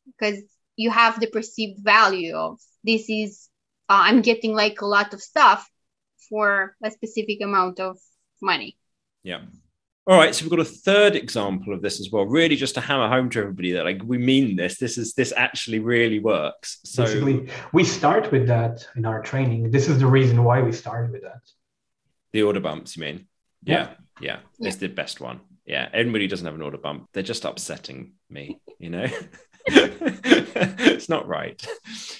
because 0.07 0.43
you 0.76 0.91
have 0.91 1.21
the 1.21 1.26
perceived 1.26 1.83
value 1.83 2.35
of 2.35 2.59
this 2.85 3.09
is, 3.09 3.49
uh, 3.88 4.02
I'm 4.07 4.23
getting 4.23 4.55
like 4.55 4.81
a 4.81 4.87
lot 4.87 5.14
of 5.14 5.23
stuff 5.23 5.69
for 6.29 6.76
a 6.83 6.91
specific 6.91 7.41
amount 7.43 7.81
of 7.81 7.99
money. 8.41 8.76
Yeah. 9.23 9.43
All 10.07 10.17
right. 10.19 10.35
So 10.35 10.45
we've 10.45 10.50
got 10.50 10.59
a 10.61 10.64
third 10.64 11.14
example 11.14 11.73
of 11.75 11.83
this 11.83 12.00
as 12.00 12.11
well. 12.11 12.25
Really, 12.25 12.57
just 12.57 12.75
to 12.75 12.81
hammer 12.81 13.09
home 13.09 13.31
to 13.31 13.41
everybody 13.41 13.73
that 13.73 13.85
like 13.85 14.00
we 14.05 14.19
mean 14.19 14.57
this. 14.57 14.79
This 14.79 14.99
is 14.99 15.14
this 15.14 15.33
actually 15.37 15.79
really 15.79 16.19
works. 16.19 16.81
So 16.85 17.05
Basically, 17.05 17.49
we 17.73 17.85
start 17.85 18.33
with 18.33 18.49
that 18.49 18.85
in 18.97 19.05
our 19.07 19.23
training. 19.23 19.71
This 19.71 19.88
is 19.88 20.00
the 20.00 20.07
reason 20.07 20.43
why 20.43 20.61
we 20.61 20.73
start 20.73 21.12
with 21.12 21.23
that. 21.23 21.43
the 22.33 22.43
order 22.43 22.59
bumps, 22.61 22.97
you 22.97 23.02
mean? 23.02 23.29
Yeah. 23.62 23.91
Yeah. 24.21 24.38
Yeah. 24.59 24.69
It's 24.69 24.76
the 24.79 24.88
best 24.88 25.21
one. 25.21 25.41
Yeah. 25.67 25.88
Anybody 25.93 26.25
who 26.25 26.29
doesn't 26.29 26.47
have 26.47 26.57
an 26.57 26.62
order 26.62 26.79
bump, 26.79 27.09
they're 27.12 27.23
just 27.23 27.45
upsetting 27.45 28.14
me, 28.29 28.61
you 28.81 28.91
know? 28.91 29.07
it's 29.66 31.09
not 31.09 31.26
right. 31.26 31.64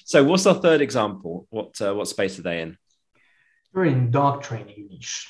So 0.05 0.25
what's 0.25 0.47
our 0.47 0.55
third 0.55 0.81
example? 0.81 1.47
What 1.51 1.81
uh, 1.81 1.95
what 1.95 2.09
space 2.09 2.39
are 2.39 2.43
they 2.43 2.61
in? 2.61 2.79
We're 3.73 3.87
in 3.87 4.11
dog 4.11 4.43
training 4.43 4.89
niche. 4.91 5.29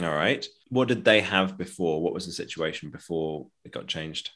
All 0.00 0.14
right. 0.14 0.46
What 0.68 0.88
did 0.88 1.04
they 1.04 1.20
have 1.20 1.58
before? 1.58 2.02
What 2.02 2.14
was 2.14 2.26
the 2.26 2.32
situation 2.32 2.90
before 2.90 3.48
it 3.64 3.72
got 3.72 3.86
changed? 3.86 4.30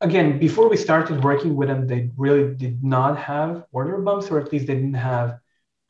again, 0.00 0.38
before 0.38 0.68
we 0.68 0.76
started 0.76 1.22
working 1.22 1.54
with 1.54 1.68
them, 1.68 1.86
they 1.86 2.10
really 2.16 2.54
did 2.54 2.82
not 2.82 3.18
have 3.18 3.64
order 3.72 3.98
bumps, 3.98 4.30
or 4.30 4.40
at 4.40 4.52
least 4.52 4.66
they 4.66 4.74
didn't 4.74 4.94
have 4.94 5.38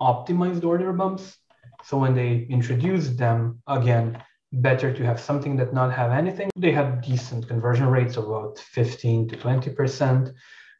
optimized 0.01 0.65
order 0.65 0.93
bumps. 0.93 1.37
So 1.85 1.99
when 1.99 2.15
they 2.15 2.47
introduced 2.51 3.17
them, 3.17 3.63
again, 3.67 4.23
better 4.53 4.93
to 4.93 5.05
have 5.05 5.21
something 5.21 5.57
that 5.57 5.73
not 5.73 5.93
have 5.93 6.11
anything. 6.11 6.51
They 6.57 6.73
had 6.73 7.03
decent 7.03 7.47
conversion 7.47 7.87
rates 7.87 8.17
of 8.17 8.29
about 8.29 8.59
15 8.59 9.29
to 9.29 9.37
20%. 9.37 10.33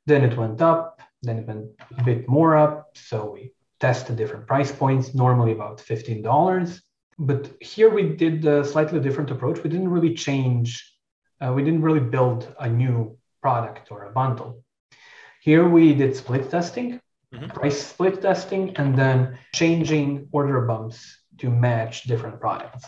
Then 0.07 0.25
it 0.25 0.37
went 0.37 0.61
up, 0.61 1.01
then 1.23 1.39
it 1.39 1.47
went 1.47 1.67
a 1.99 2.05
bit 2.05 2.29
more 2.29 2.57
up. 2.57 2.91
So 2.97 3.33
we 3.35 3.53
tested 3.79 4.17
different 4.17 4.47
price 4.47 4.73
points, 4.73 5.15
normally 5.15 5.53
about 5.53 5.79
$15. 5.79 6.81
But 7.19 7.51
here 7.61 7.91
we 7.91 8.15
did 8.17 8.45
a 8.45 8.65
slightly 8.65 8.99
different 9.01 9.31
approach. 9.31 9.63
We 9.63 9.71
didn't 9.71 9.91
really 9.91 10.15
change, 10.15 10.97
uh, 11.41 11.53
we 11.53 11.63
didn't 11.63 11.83
really 11.83 12.01
build 12.01 12.53
a 12.59 12.69
new 12.69 13.17
product 13.43 13.93
or 13.93 14.05
a 14.05 14.13
bundle. 14.13 14.65
Here 15.41 15.69
we 15.69 15.95
did 15.95 16.17
split 16.17 16.51
testing, 16.51 17.01
Mhm. 17.33 17.55
price 17.55 17.87
split 17.87 18.21
testing, 18.21 18.77
and 18.77 18.97
then 18.97 19.39
changing 19.55 20.29
order 20.33 20.61
bumps 20.63 21.23
to 21.39 21.49
match 21.49 22.05
different 22.05 22.41
products. 22.41 22.85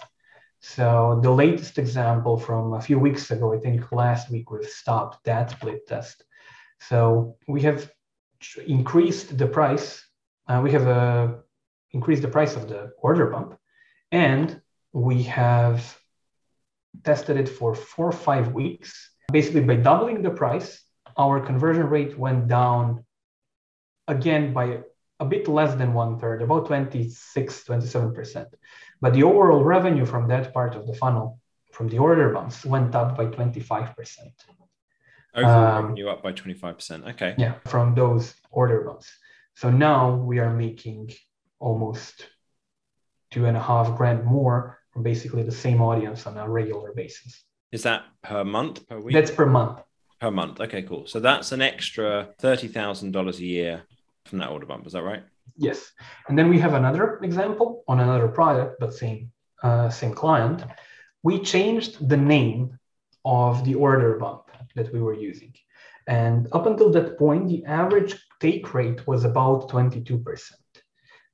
So 0.63 1.19
the 1.21 1.31
latest 1.31 1.77
example 1.79 2.39
from 2.39 2.75
a 2.75 2.81
few 2.81 2.99
weeks 2.99 3.31
ago, 3.33 3.53
I 3.53 3.59
think 3.59 3.91
last 3.91 4.31
week 4.31 4.51
we've 4.51 4.65
stopped 4.65 5.25
that 5.25 5.51
split 5.51 5.89
test. 5.89 6.25
So 6.89 7.37
we 7.49 7.63
have 7.63 7.91
increased 8.67 9.37
the 9.37 9.49
price. 9.49 10.05
Uh, 10.49 10.61
we 10.63 10.71
have 10.71 10.87
uh, 10.87 11.35
increased 11.91 12.23
the 12.23 12.29
price 12.29 12.55
of 12.55 12.69
the 12.69 12.93
order 12.99 13.27
bump, 13.27 13.59
and 14.13 14.61
we 14.93 15.25
have 15.25 15.99
tested 17.03 17.37
it 17.37 17.49
for 17.49 17.75
four 17.75 18.07
or 18.07 18.13
five 18.13 18.53
weeks. 18.53 19.11
Basically, 19.33 19.63
by 19.63 19.77
doubling 19.77 20.23
the 20.23 20.31
price, 20.31 20.81
our 21.17 21.41
conversion 21.41 21.89
rate 21.89 22.17
went 22.17 22.47
down 22.47 23.05
again 24.07 24.53
by 24.53 24.83
a 25.23 25.25
bit 25.35 25.49
less 25.49 25.73
than 25.81 25.95
one 25.95 26.19
third, 26.19 26.43
about 26.43 26.67
26, 26.67 27.65
27%. 27.65 28.47
But 29.01 29.15
the 29.15 29.23
overall 29.23 29.65
revenue 29.65 30.05
from 30.05 30.29
that 30.29 30.53
part 30.53 30.75
of 30.75 30.87
the 30.89 30.95
funnel, 30.95 31.39
from 31.73 31.89
the 31.89 31.99
order 31.99 32.29
bumps, 32.35 32.65
went 32.65 32.95
up 32.95 33.17
by 33.17 33.27
25%. 33.27 33.95
Overall 35.35 35.67
Um, 35.79 35.85
revenue 35.85 36.09
up 36.09 36.23
by 36.23 36.33
25%. 36.33 37.09
Okay. 37.13 37.35
Yeah, 37.39 37.55
from 37.73 37.95
those 37.95 38.35
order 38.51 38.81
bumps. 38.87 39.09
So 39.55 39.71
now 39.71 40.01
we 40.31 40.37
are 40.41 40.53
making 40.53 41.13
almost 41.59 42.15
two 43.31 43.47
and 43.47 43.57
a 43.57 43.65
half 43.71 43.97
grand 43.97 44.25
more 44.25 44.79
from 44.93 45.03
basically 45.03 45.43
the 45.43 45.59
same 45.67 45.81
audience 45.81 46.27
on 46.27 46.37
a 46.37 46.47
regular 46.49 46.93
basis. 47.03 47.45
Is 47.71 47.83
that 47.85 48.03
per 48.23 48.45
month, 48.45 48.87
per 48.89 48.99
week? 49.01 49.15
That's 49.15 49.31
per 49.31 49.47
month. 49.47 49.81
per 50.21 50.31
month. 50.31 50.61
Okay, 50.61 50.83
cool. 50.83 51.07
So 51.07 51.19
that's 51.21 51.53
an 51.53 51.63
extra 51.63 52.29
$30,000 52.43 53.39
a 53.39 53.45
year 53.45 53.83
from 54.27 54.39
that 54.39 54.51
order 54.51 54.67
bump. 54.67 54.87
Is 54.87 54.93
that 54.93 55.03
right? 55.03 55.23
Yes. 55.57 55.93
And 56.29 56.39
then 56.39 56.49
we 56.49 56.59
have 56.59 56.75
another 56.75 57.19
example 57.23 57.85
on 57.89 58.01
another 58.01 58.29
product, 58.29 58.77
but 58.81 58.95
same 58.95 59.33
uh, 59.63 59.89
same 59.91 60.15
client. 60.15 60.65
We 61.23 61.39
changed 61.41 62.09
the 62.09 62.17
name 62.17 62.79
of 63.25 63.65
the 63.65 63.75
order 63.75 64.19
bump 64.19 64.51
that 64.75 64.93
we 64.93 65.01
were 65.01 65.15
using. 65.15 65.55
And 66.07 66.49
up 66.53 66.67
until 66.67 66.91
that 66.91 67.19
point, 67.19 67.49
the 67.49 67.65
average 67.65 68.17
take 68.41 68.75
rate 68.75 69.07
was 69.07 69.25
about 69.25 69.69
22%. 69.69 70.25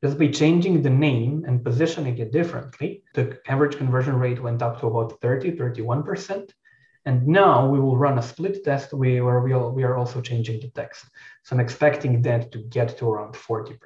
Just 0.04 0.18
by 0.18 0.28
changing 0.28 0.82
the 0.82 0.90
name 0.90 1.44
and 1.46 1.64
positioning 1.64 2.18
it 2.18 2.32
differently, 2.32 3.02
the 3.14 3.38
average 3.48 3.76
conversion 3.76 4.16
rate 4.16 4.40
went 4.40 4.62
up 4.62 4.78
to 4.80 4.86
about 4.86 5.20
30, 5.20 5.52
31%. 5.52 6.50
And 7.08 7.26
now 7.26 7.66
we 7.66 7.80
will 7.80 7.96
run 7.96 8.18
a 8.18 8.22
split 8.22 8.62
test 8.62 8.92
where 8.92 9.40
we 9.40 9.54
we 9.78 9.82
are 9.88 9.96
also 9.96 10.20
changing 10.20 10.60
the 10.60 10.68
text. 10.80 11.06
So 11.42 11.56
I'm 11.56 11.60
expecting 11.60 12.20
that 12.28 12.52
to 12.52 12.58
get 12.76 12.98
to 12.98 13.04
around 13.10 13.32
40%, 13.32 13.78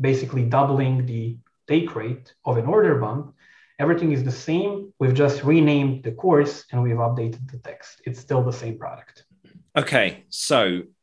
basically 0.00 0.44
doubling 0.56 1.06
the 1.06 1.38
take 1.68 1.94
rate 1.94 2.34
of 2.44 2.58
an 2.58 2.66
order 2.66 2.96
bump. 2.96 3.36
Everything 3.78 4.10
is 4.10 4.24
the 4.24 4.36
same. 4.48 4.92
We've 4.98 5.14
just 5.24 5.44
renamed 5.44 6.02
the 6.02 6.10
course 6.24 6.64
and 6.72 6.82
we've 6.82 7.04
updated 7.08 7.48
the 7.52 7.58
text. 7.58 8.00
It's 8.04 8.18
still 8.18 8.42
the 8.42 8.58
same 8.62 8.76
product. 8.78 9.16
Okay, 9.82 10.24
so 10.28 10.58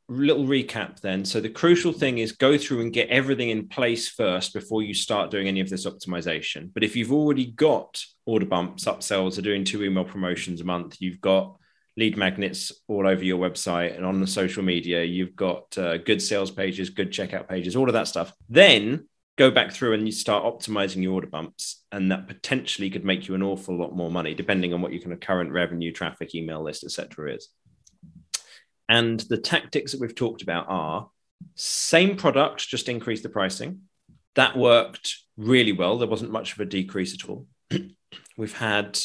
little 0.10 0.46
recap 0.46 1.02
then. 1.02 1.26
So 1.26 1.42
the 1.42 1.50
crucial 1.50 1.92
thing 1.92 2.20
is 2.20 2.32
go 2.32 2.58
through 2.58 2.82
and 2.82 2.94
get 2.94 3.10
everything 3.10 3.50
in 3.50 3.68
place 3.68 4.08
first 4.08 4.54
before 4.54 4.82
you 4.82 4.94
start 4.94 5.32
doing 5.32 5.48
any 5.48 5.60
of 5.60 5.70
this 5.70 5.86
optimization. 5.86 6.72
But 6.74 6.84
if 6.84 6.96
you've 6.96 7.12
already 7.12 7.48
got 7.48 8.04
order 8.26 8.46
bumps, 8.46 8.86
upsells, 8.86 9.38
are 9.38 9.42
doing 9.44 9.64
two 9.64 9.84
email 9.84 10.06
promotions 10.06 10.62
a 10.62 10.66
month, 10.66 10.98
you've 11.00 11.22
got 11.22 11.58
lead 11.98 12.16
magnets 12.16 12.72
all 12.88 13.08
over 13.08 13.24
your 13.24 13.38
website 13.38 13.96
and 13.98 14.06
on 14.06 14.22
the 14.22 14.28
social 14.28 14.64
media, 14.64 15.04
you've 15.04 15.36
got 15.36 15.78
uh, 15.78 15.98
good 15.98 16.22
sales 16.22 16.52
pages, 16.52 16.90
good 16.90 17.12
checkout 17.12 17.50
pages, 17.50 17.76
all 17.76 17.88
of 17.88 17.94
that 17.94 18.08
stuff. 18.08 18.32
Then 18.48 19.08
go 19.38 19.52
back 19.52 19.72
through 19.72 19.94
and 19.94 20.06
you 20.06 20.12
start 20.12 20.44
optimizing 20.44 21.04
your 21.04 21.14
order 21.14 21.28
bumps, 21.28 21.84
and 21.92 22.12
that 22.12 22.28
potentially 22.28 22.90
could 22.90 23.06
make 23.06 23.28
you 23.28 23.36
an 23.36 23.44
awful 23.44 23.78
lot 23.78 23.96
more 23.96 24.12
money, 24.12 24.34
depending 24.34 24.74
on 24.74 24.82
what 24.82 24.92
your 24.92 25.02
kind 25.02 25.14
of 25.14 25.20
current 25.20 25.52
revenue, 25.52 25.92
traffic, 25.92 26.34
email 26.34 26.64
list, 26.64 26.84
etc. 26.84 27.36
is. 27.36 27.50
And 28.90 29.20
the 29.20 29.38
tactics 29.38 29.92
that 29.92 30.02
we've 30.02 30.16
talked 30.16 30.42
about 30.42 30.66
are 30.70 31.10
same 31.56 32.16
product, 32.16 32.68
just 32.68 32.90
increase 32.90 33.22
the 33.22 33.30
pricing. 33.30 33.82
That 34.36 34.58
worked 34.58 35.18
really 35.36 35.72
well. 35.72 35.98
There 35.98 36.08
wasn't 36.08 36.32
much 36.32 36.54
of 36.54 36.60
a 36.60 36.66
decrease 36.66 37.14
at 37.14 37.30
all. 37.30 37.48
we've 38.38 38.58
had 38.58 39.00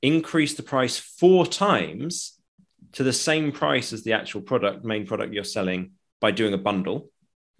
increase 0.00 0.54
the 0.54 0.62
price 0.62 0.98
four 0.98 1.46
times 1.46 2.38
to 2.92 3.02
the 3.02 3.12
same 3.12 3.52
price 3.52 3.92
as 3.92 4.04
the 4.04 4.12
actual 4.12 4.40
product, 4.40 4.84
main 4.84 5.06
product 5.06 5.34
you're 5.34 5.44
selling 5.44 5.92
by 6.20 6.30
doing 6.30 6.54
a 6.54 6.58
bundle, 6.58 7.10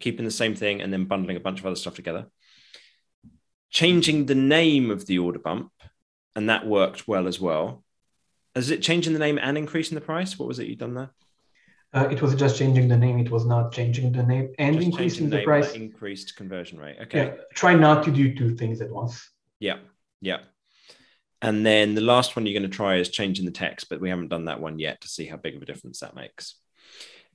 keeping 0.00 0.24
the 0.24 0.30
same 0.30 0.54
thing 0.54 0.80
and 0.80 0.92
then 0.92 1.04
bundling 1.04 1.36
a 1.36 1.40
bunch 1.40 1.60
of 1.60 1.66
other 1.66 1.76
stuff 1.76 1.94
together. 1.94 2.26
Changing 3.70 4.26
the 4.26 4.34
name 4.34 4.90
of 4.90 5.06
the 5.06 5.18
order 5.18 5.38
bump, 5.38 5.70
and 6.34 6.48
that 6.48 6.66
worked 6.66 7.06
well 7.06 7.26
as 7.26 7.38
well. 7.38 7.84
Is 8.54 8.70
it 8.70 8.82
changing 8.82 9.12
the 9.12 9.18
name 9.18 9.38
and 9.38 9.58
increasing 9.58 9.94
the 9.94 10.00
price? 10.00 10.38
What 10.38 10.48
was 10.48 10.58
it 10.58 10.68
you've 10.68 10.78
done 10.78 10.94
there? 10.94 11.10
Uh, 11.94 12.06
it 12.10 12.20
was 12.20 12.34
just 12.34 12.58
changing 12.58 12.86
the 12.88 12.96
name. 12.96 13.18
It 13.18 13.30
was 13.30 13.46
not 13.46 13.72
changing 13.72 14.12
the 14.12 14.22
name 14.22 14.52
and 14.58 14.76
Just 14.76 14.86
increasing 14.86 15.30
the 15.30 15.36
name, 15.36 15.44
price. 15.44 15.72
increased 15.72 16.36
conversion 16.36 16.78
rate. 16.78 16.96
Okay. 17.02 17.26
Yeah, 17.26 17.34
try 17.54 17.74
not 17.74 18.04
to 18.04 18.10
do 18.10 18.34
two 18.34 18.56
things 18.56 18.80
at 18.80 18.90
once. 18.90 19.30
Yeah. 19.58 19.78
Yeah. 20.20 20.38
And 21.40 21.64
then 21.64 21.94
the 21.94 22.00
last 22.02 22.36
one 22.36 22.44
you're 22.44 22.58
going 22.58 22.70
to 22.70 22.76
try 22.76 22.96
is 22.96 23.08
changing 23.08 23.46
the 23.46 23.52
text, 23.52 23.88
but 23.88 24.00
we 24.00 24.10
haven't 24.10 24.28
done 24.28 24.46
that 24.46 24.60
one 24.60 24.78
yet 24.78 25.00
to 25.00 25.08
see 25.08 25.24
how 25.24 25.36
big 25.36 25.56
of 25.56 25.62
a 25.62 25.66
difference 25.66 26.00
that 26.00 26.14
makes. 26.16 26.56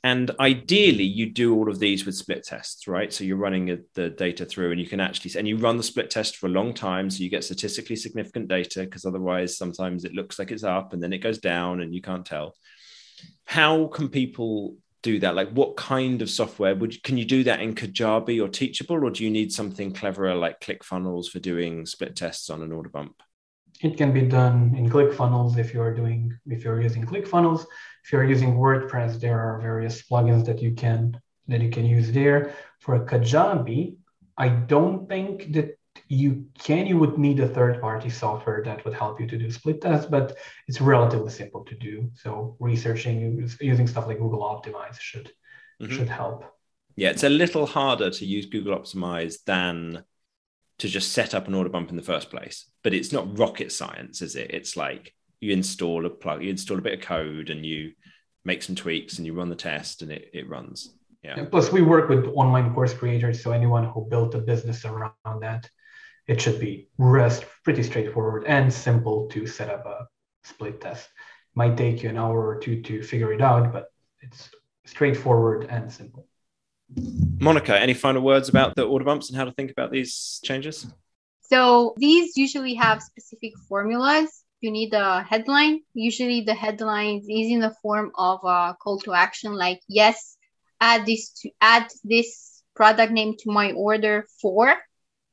And 0.05 0.31
ideally, 0.37 1.05
you 1.05 1.29
do 1.31 1.55
all 1.55 1.69
of 1.69 1.79
these 1.79 2.05
with 2.05 2.15
split 2.15 2.43
tests, 2.43 2.89
right? 2.89 3.13
So 3.13 3.23
you're 3.23 3.37
running 3.37 3.85
the 3.93 4.09
data 4.09 4.45
through, 4.45 4.71
and 4.71 4.79
you 4.81 4.85
can 4.85 4.99
actually, 4.99 5.31
and 5.39 5.47
you 5.47 5.55
run 5.55 5.77
the 5.77 5.83
split 5.83 6.09
test 6.09 6.35
for 6.35 6.47
a 6.47 6.49
long 6.49 6.73
time, 6.73 7.09
so 7.09 7.23
you 7.23 7.29
get 7.29 7.45
statistically 7.45 7.95
significant 7.95 8.49
data. 8.49 8.81
Because 8.81 9.05
otherwise, 9.05 9.57
sometimes 9.57 10.03
it 10.03 10.13
looks 10.13 10.37
like 10.37 10.51
it's 10.51 10.65
up, 10.65 10.91
and 10.91 11.01
then 11.01 11.13
it 11.13 11.19
goes 11.19 11.37
down, 11.37 11.79
and 11.79 11.95
you 11.95 12.01
can't 12.01 12.25
tell. 12.25 12.53
How 13.45 13.87
can 13.87 14.09
people 14.09 14.77
do 15.01 15.19
that? 15.19 15.35
Like, 15.35 15.51
what 15.51 15.75
kind 15.75 16.21
of 16.21 16.29
software 16.29 16.75
would 16.75 16.93
you, 16.93 17.01
can 17.01 17.17
you 17.17 17.25
do 17.25 17.43
that 17.43 17.61
in 17.61 17.75
Kajabi 17.75 18.43
or 18.43 18.47
Teachable, 18.47 19.03
or 19.03 19.11
do 19.11 19.23
you 19.23 19.29
need 19.29 19.51
something 19.51 19.93
cleverer 19.93 20.33
like 20.33 20.61
ClickFunnels 20.61 21.27
for 21.27 21.39
doing 21.39 21.85
split 21.85 22.15
tests 22.15 22.49
on 22.49 22.63
an 22.63 22.71
order 22.71 22.89
bump? 22.89 23.21
It 23.81 23.97
can 23.97 24.13
be 24.13 24.21
done 24.21 24.75
in 24.77 24.89
ClickFunnels 24.89 25.57
if 25.57 25.73
you're 25.73 25.93
doing 25.93 26.37
if 26.47 26.63
you're 26.63 26.81
using 26.81 27.05
ClickFunnels. 27.05 27.65
If 28.05 28.11
you're 28.11 28.23
using 28.23 28.55
WordPress, 28.55 29.19
there 29.19 29.39
are 29.39 29.59
various 29.59 30.01
plugins 30.03 30.45
that 30.45 30.61
you 30.61 30.73
can 30.73 31.19
that 31.47 31.61
you 31.61 31.69
can 31.69 31.85
use 31.85 32.11
there. 32.11 32.53
For 32.79 33.05
Kajabi, 33.05 33.97
I 34.37 34.49
don't 34.49 35.07
think 35.09 35.53
that 35.53 35.77
you 36.07 36.45
can. 36.59 36.85
You 36.85 36.97
would 36.99 37.17
need 37.17 37.39
a 37.39 37.47
third-party 37.47 38.09
software 38.09 38.61
that 38.63 38.83
would 38.85 38.93
help 38.93 39.19
you 39.19 39.27
to 39.27 39.37
do 39.37 39.51
split 39.51 39.81
tests, 39.81 40.07
but 40.09 40.37
it's 40.67 40.81
relatively 40.81 41.31
simple 41.31 41.63
to 41.65 41.75
do. 41.75 42.11
So 42.15 42.55
researching 42.59 43.49
using 43.59 43.87
stuff 43.87 44.07
like 44.07 44.19
Google 44.19 44.41
Optimize 44.41 44.99
should 44.99 45.31
mm-hmm. 45.81 45.95
should 45.95 46.09
help. 46.09 46.45
Yeah, 46.95 47.09
it's 47.09 47.23
a 47.23 47.29
little 47.29 47.65
harder 47.65 48.09
to 48.11 48.25
use 48.25 48.45
Google 48.45 48.77
Optimize 48.77 49.37
than 49.45 50.03
to 50.79 50.87
just 50.87 51.11
set 51.11 51.33
up 51.33 51.47
an 51.47 51.53
order 51.53 51.69
bump 51.69 51.89
in 51.89 51.95
the 51.95 52.03
first 52.03 52.29
place. 52.29 52.69
But 52.83 52.93
it's 52.93 53.11
not 53.11 53.37
rocket 53.37 53.71
science, 53.71 54.21
is 54.21 54.35
it? 54.35 54.51
It's 54.51 54.75
like 54.75 55.13
you 55.39 55.53
install 55.53 56.05
a 56.05 56.09
plug, 56.09 56.43
you 56.43 56.49
install 56.49 56.77
a 56.77 56.81
bit 56.81 56.99
of 56.99 57.05
code 57.05 57.49
and 57.49 57.65
you 57.65 57.93
make 58.45 58.61
some 58.61 58.75
tweaks 58.75 59.17
and 59.17 59.25
you 59.25 59.33
run 59.33 59.49
the 59.49 59.55
test 59.55 60.01
and 60.01 60.11
it, 60.11 60.29
it 60.33 60.49
runs. 60.49 60.93
Yeah. 61.23 61.39
And 61.39 61.49
plus, 61.49 61.71
we 61.71 61.81
work 61.81 62.09
with 62.09 62.25
online 62.35 62.73
course 62.73 62.93
creators. 62.93 63.41
So 63.41 63.51
anyone 63.51 63.85
who 63.85 64.05
built 64.09 64.35
a 64.35 64.39
business 64.39 64.83
around 64.83 65.13
that, 65.41 65.69
it 66.27 66.41
should 66.41 66.59
be 66.59 66.87
rest 66.97 67.45
pretty 67.63 67.83
straightforward 67.83 68.45
and 68.47 68.71
simple 68.71 69.27
to 69.29 69.45
set 69.45 69.69
up 69.69 69.85
a 69.85 70.07
split 70.43 70.81
test. 70.81 71.09
Might 71.55 71.77
take 71.77 72.01
you 72.01 72.09
an 72.09 72.17
hour 72.17 72.47
or 72.47 72.59
two 72.59 72.81
to 72.81 73.03
figure 73.03 73.33
it 73.33 73.41
out, 73.41 73.71
but 73.71 73.91
it's 74.21 74.49
straightforward 74.85 75.67
and 75.69 75.91
simple. 75.91 76.27
Monica, 77.39 77.79
any 77.79 77.93
final 77.93 78.21
words 78.21 78.49
about 78.49 78.75
the 78.75 78.83
order 78.83 79.05
bumps 79.05 79.29
and 79.29 79.37
how 79.37 79.45
to 79.45 79.51
think 79.51 79.71
about 79.71 79.91
these 79.91 80.39
changes? 80.43 80.87
So 81.41 81.93
these 81.97 82.37
usually 82.37 82.73
have 82.75 83.01
specific 83.01 83.53
formulas. 83.67 84.43
You 84.61 84.71
need 84.71 84.93
a 84.93 85.23
headline. 85.23 85.81
Usually 85.93 86.41
the 86.41 86.53
headline 86.53 87.17
is 87.17 87.51
in 87.51 87.59
the 87.59 87.75
form 87.81 88.11
of 88.15 88.39
a 88.43 88.75
call 88.81 88.99
to 88.99 89.13
action 89.13 89.53
like 89.53 89.81
yes, 89.87 90.37
add 90.79 91.05
this 91.05 91.31
to 91.41 91.49
add 91.59 91.87
this 92.03 92.63
product 92.75 93.11
name 93.11 93.35
to 93.39 93.51
my 93.51 93.73
order 93.73 94.25
for 94.41 94.77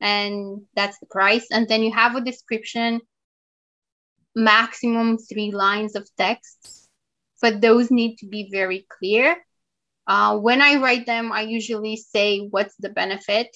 and 0.01 0.61
that's 0.75 0.97
the 0.99 1.05
price 1.05 1.47
and 1.51 1.67
then 1.67 1.83
you 1.83 1.91
have 1.91 2.15
a 2.15 2.21
description 2.21 2.99
maximum 4.35 5.17
3 5.17 5.51
lines 5.51 5.95
of 5.95 6.07
text 6.17 6.89
but 7.41 7.61
those 7.61 7.91
need 7.91 8.17
to 8.17 8.27
be 8.27 8.49
very 8.51 8.85
clear 8.89 9.37
uh, 10.07 10.37
when 10.37 10.61
I 10.61 10.75
write 10.75 11.05
them, 11.05 11.31
I 11.31 11.41
usually 11.41 11.95
say 11.95 12.47
what's 12.49 12.75
the 12.77 12.89
benefit 12.89 13.55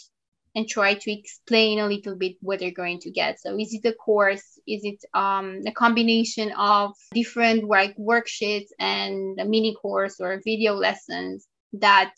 and 0.55 0.67
try 0.67 0.93
to 0.93 1.11
explain 1.11 1.79
a 1.79 1.87
little 1.87 2.15
bit 2.15 2.37
what 2.41 2.59
they're 2.59 2.71
going 2.71 2.99
to 3.01 3.12
get. 3.12 3.41
So 3.41 3.60
is 3.60 3.73
it 3.73 3.86
a 3.86 3.93
course? 3.93 4.58
Is 4.65 4.81
it 4.86 5.03
um, 5.13 5.62
a 5.67 5.71
combination 5.71 6.53
of 6.53 6.93
different 7.13 7.65
like 7.65 7.95
worksheets 7.97 8.69
and 8.79 9.38
a 9.39 9.45
mini 9.45 9.75
course 9.81 10.21
or 10.21 10.41
video 10.45 10.75
lessons 10.75 11.45
that 11.73 12.13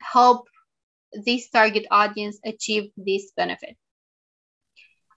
help 0.00 0.46
this 1.12 1.48
target 1.50 1.86
audience 1.90 2.38
achieve 2.44 2.90
this 2.96 3.32
benefit? 3.36 3.76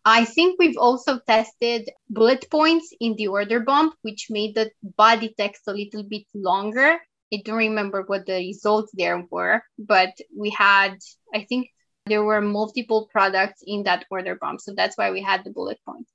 I 0.05 0.25
think 0.25 0.59
we've 0.59 0.77
also 0.77 1.19
tested 1.19 1.89
bullet 2.09 2.49
points 2.51 2.93
in 2.99 3.15
the 3.15 3.27
order 3.27 3.61
bump, 3.61 3.95
which 4.01 4.27
made 4.29 4.55
the 4.55 4.69
body 4.97 5.33
text 5.37 5.63
a 5.67 5.71
little 5.71 6.03
bit 6.03 6.25
longer 6.33 6.99
I 7.33 7.41
don't 7.43 7.57
remember 7.57 8.03
what 8.05 8.27
the 8.27 8.33
results 8.33 8.91
there 8.93 9.25
were, 9.31 9.63
but 9.79 10.13
we 10.37 10.51
had, 10.51 10.97
I 11.33 11.45
think 11.49 11.69
there 12.05 12.23
were 12.23 12.41
multiple 12.41 13.09
products 13.11 13.63
in 13.65 13.83
that 13.83 14.05
order 14.11 14.35
bump. 14.35 14.61
So 14.61 14.73
that's 14.75 14.97
why 14.97 15.09
we 15.09 15.21
had 15.21 15.43
the 15.43 15.49
bullet 15.49 15.79
points. 15.83 16.11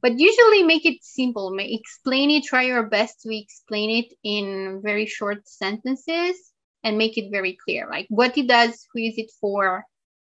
But 0.00 0.18
usually 0.18 0.62
make 0.62 0.86
it 0.86 1.02
simple. 1.02 1.54
Explain 1.58 2.30
it, 2.30 2.44
try 2.44 2.62
your 2.62 2.84
best 2.84 3.20
to 3.22 3.36
explain 3.36 4.04
it 4.04 4.14
in 4.22 4.80
very 4.82 5.06
short 5.06 5.46
sentences 5.46 6.36
and 6.84 6.98
make 6.98 7.18
it 7.18 7.32
very 7.32 7.56
clear. 7.64 7.88
Like 7.90 8.06
what 8.08 8.38
it 8.38 8.46
does, 8.46 8.86
who 8.92 9.00
is 9.00 9.14
it 9.16 9.32
for, 9.40 9.84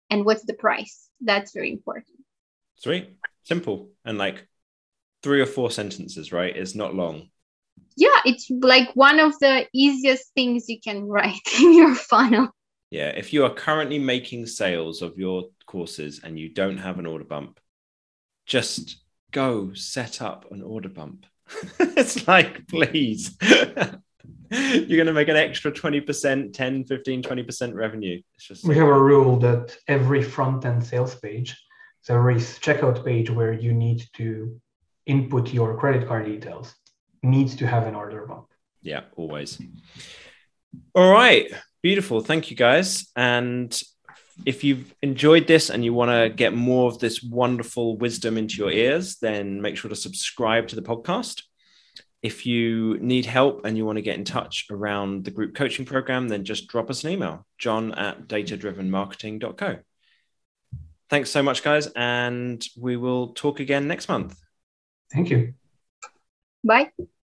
and 0.09 0.25
what's 0.25 0.43
the 0.43 0.53
price. 0.53 1.07
That's 1.21 1.53
very 1.53 1.71
important. 1.71 2.17
Sweet. 2.75 3.15
Simple. 3.43 3.89
And 4.03 4.17
like 4.17 4.47
three 5.23 5.41
or 5.41 5.45
four 5.45 5.71
sentences, 5.71 6.33
right? 6.33 6.55
It's 6.55 6.75
not 6.75 6.95
long 6.95 7.29
yeah, 7.99 8.21
it's 8.23 8.49
like 8.49 8.89
one 8.95 9.19
of 9.19 9.37
the 9.39 9.67
easiest 9.73 10.33
things 10.33 10.69
you 10.69 10.79
can 10.79 11.05
write 11.05 11.41
in 11.59 11.73
your 11.75 11.95
funnel. 11.95 12.49
Yeah, 12.89 13.09
if 13.09 13.33
you 13.33 13.43
are 13.45 13.53
currently 13.53 13.99
making 13.99 14.47
sales 14.47 15.01
of 15.01 15.17
your 15.17 15.49
courses 15.67 16.21
and 16.23 16.39
you 16.39 16.49
don't 16.49 16.77
have 16.77 16.97
an 16.97 17.05
order 17.05 17.25
bump, 17.25 17.59
just 18.45 19.03
go 19.31 19.73
set 19.73 20.21
up 20.21 20.51
an 20.51 20.63
order 20.63 20.89
bump. 20.89 21.25
it's 21.79 22.27
like, 22.27 22.67
please. 22.67 23.37
You're 24.51 24.97
going 24.97 25.07
to 25.07 25.13
make 25.13 25.27
an 25.27 25.35
extra 25.35 25.71
20%, 25.71 26.53
10, 26.53 26.83
15, 26.85 27.23
20% 27.23 27.73
revenue. 27.73 28.21
It's 28.35 28.47
just 28.47 28.67
we 28.67 28.75
have 28.75 28.87
a 28.87 29.01
rule 29.01 29.37
that 29.37 29.77
every 29.87 30.23
front 30.23 30.65
end 30.65 30.83
sales 30.83 31.15
page, 31.15 31.55
so 32.01 32.15
every 32.15 32.35
checkout 32.35 33.05
page 33.05 33.29
where 33.29 33.53
you 33.53 33.73
need 33.73 34.03
to 34.13 34.59
input 35.05 35.53
your 35.53 35.77
credit 35.77 36.07
card 36.07 36.25
details, 36.25 36.73
needs 37.23 37.55
to 37.57 37.67
have 37.67 37.85
an 37.87 37.95
order 37.95 38.25
bump. 38.25 38.47
Yeah, 38.81 39.01
always. 39.15 39.61
All 40.95 41.11
right. 41.11 41.51
Beautiful. 41.81 42.21
Thank 42.21 42.51
you 42.51 42.57
guys. 42.57 43.07
And 43.15 43.79
if 44.45 44.63
you've 44.63 44.93
enjoyed 45.01 45.47
this 45.47 45.69
and 45.69 45.83
you 45.83 45.93
want 45.93 46.11
to 46.11 46.33
get 46.33 46.53
more 46.53 46.87
of 46.87 46.99
this 46.99 47.21
wonderful 47.21 47.97
wisdom 47.97 48.37
into 48.37 48.55
your 48.55 48.71
ears, 48.71 49.17
then 49.17 49.61
make 49.61 49.77
sure 49.77 49.89
to 49.89 49.95
subscribe 49.95 50.67
to 50.69 50.75
the 50.75 50.81
podcast. 50.81 51.43
If 52.21 52.45
you 52.45 52.97
need 52.99 53.25
help 53.25 53.65
and 53.65 53.77
you 53.77 53.85
want 53.85 53.97
to 53.97 54.01
get 54.01 54.17
in 54.17 54.25
touch 54.25 54.65
around 54.69 55.23
the 55.23 55.31
group 55.31 55.55
coaching 55.55 55.85
program, 55.85 56.27
then 56.27 56.43
just 56.43 56.67
drop 56.67 56.89
us 56.89 57.03
an 57.03 57.11
email, 57.11 57.45
john 57.57 57.93
at 57.93 58.27
datadrivenmarketing.co. 58.27 59.77
Thanks 61.09 61.31
so 61.31 61.41
much, 61.41 61.63
guys. 61.63 61.87
And 61.95 62.63
we 62.77 62.97
will 62.97 63.29
talk 63.29 63.59
again 63.59 63.87
next 63.87 64.09
month. 64.09 64.37
Thank 65.11 65.29
you. 65.29 65.53
Bye. 66.63 66.91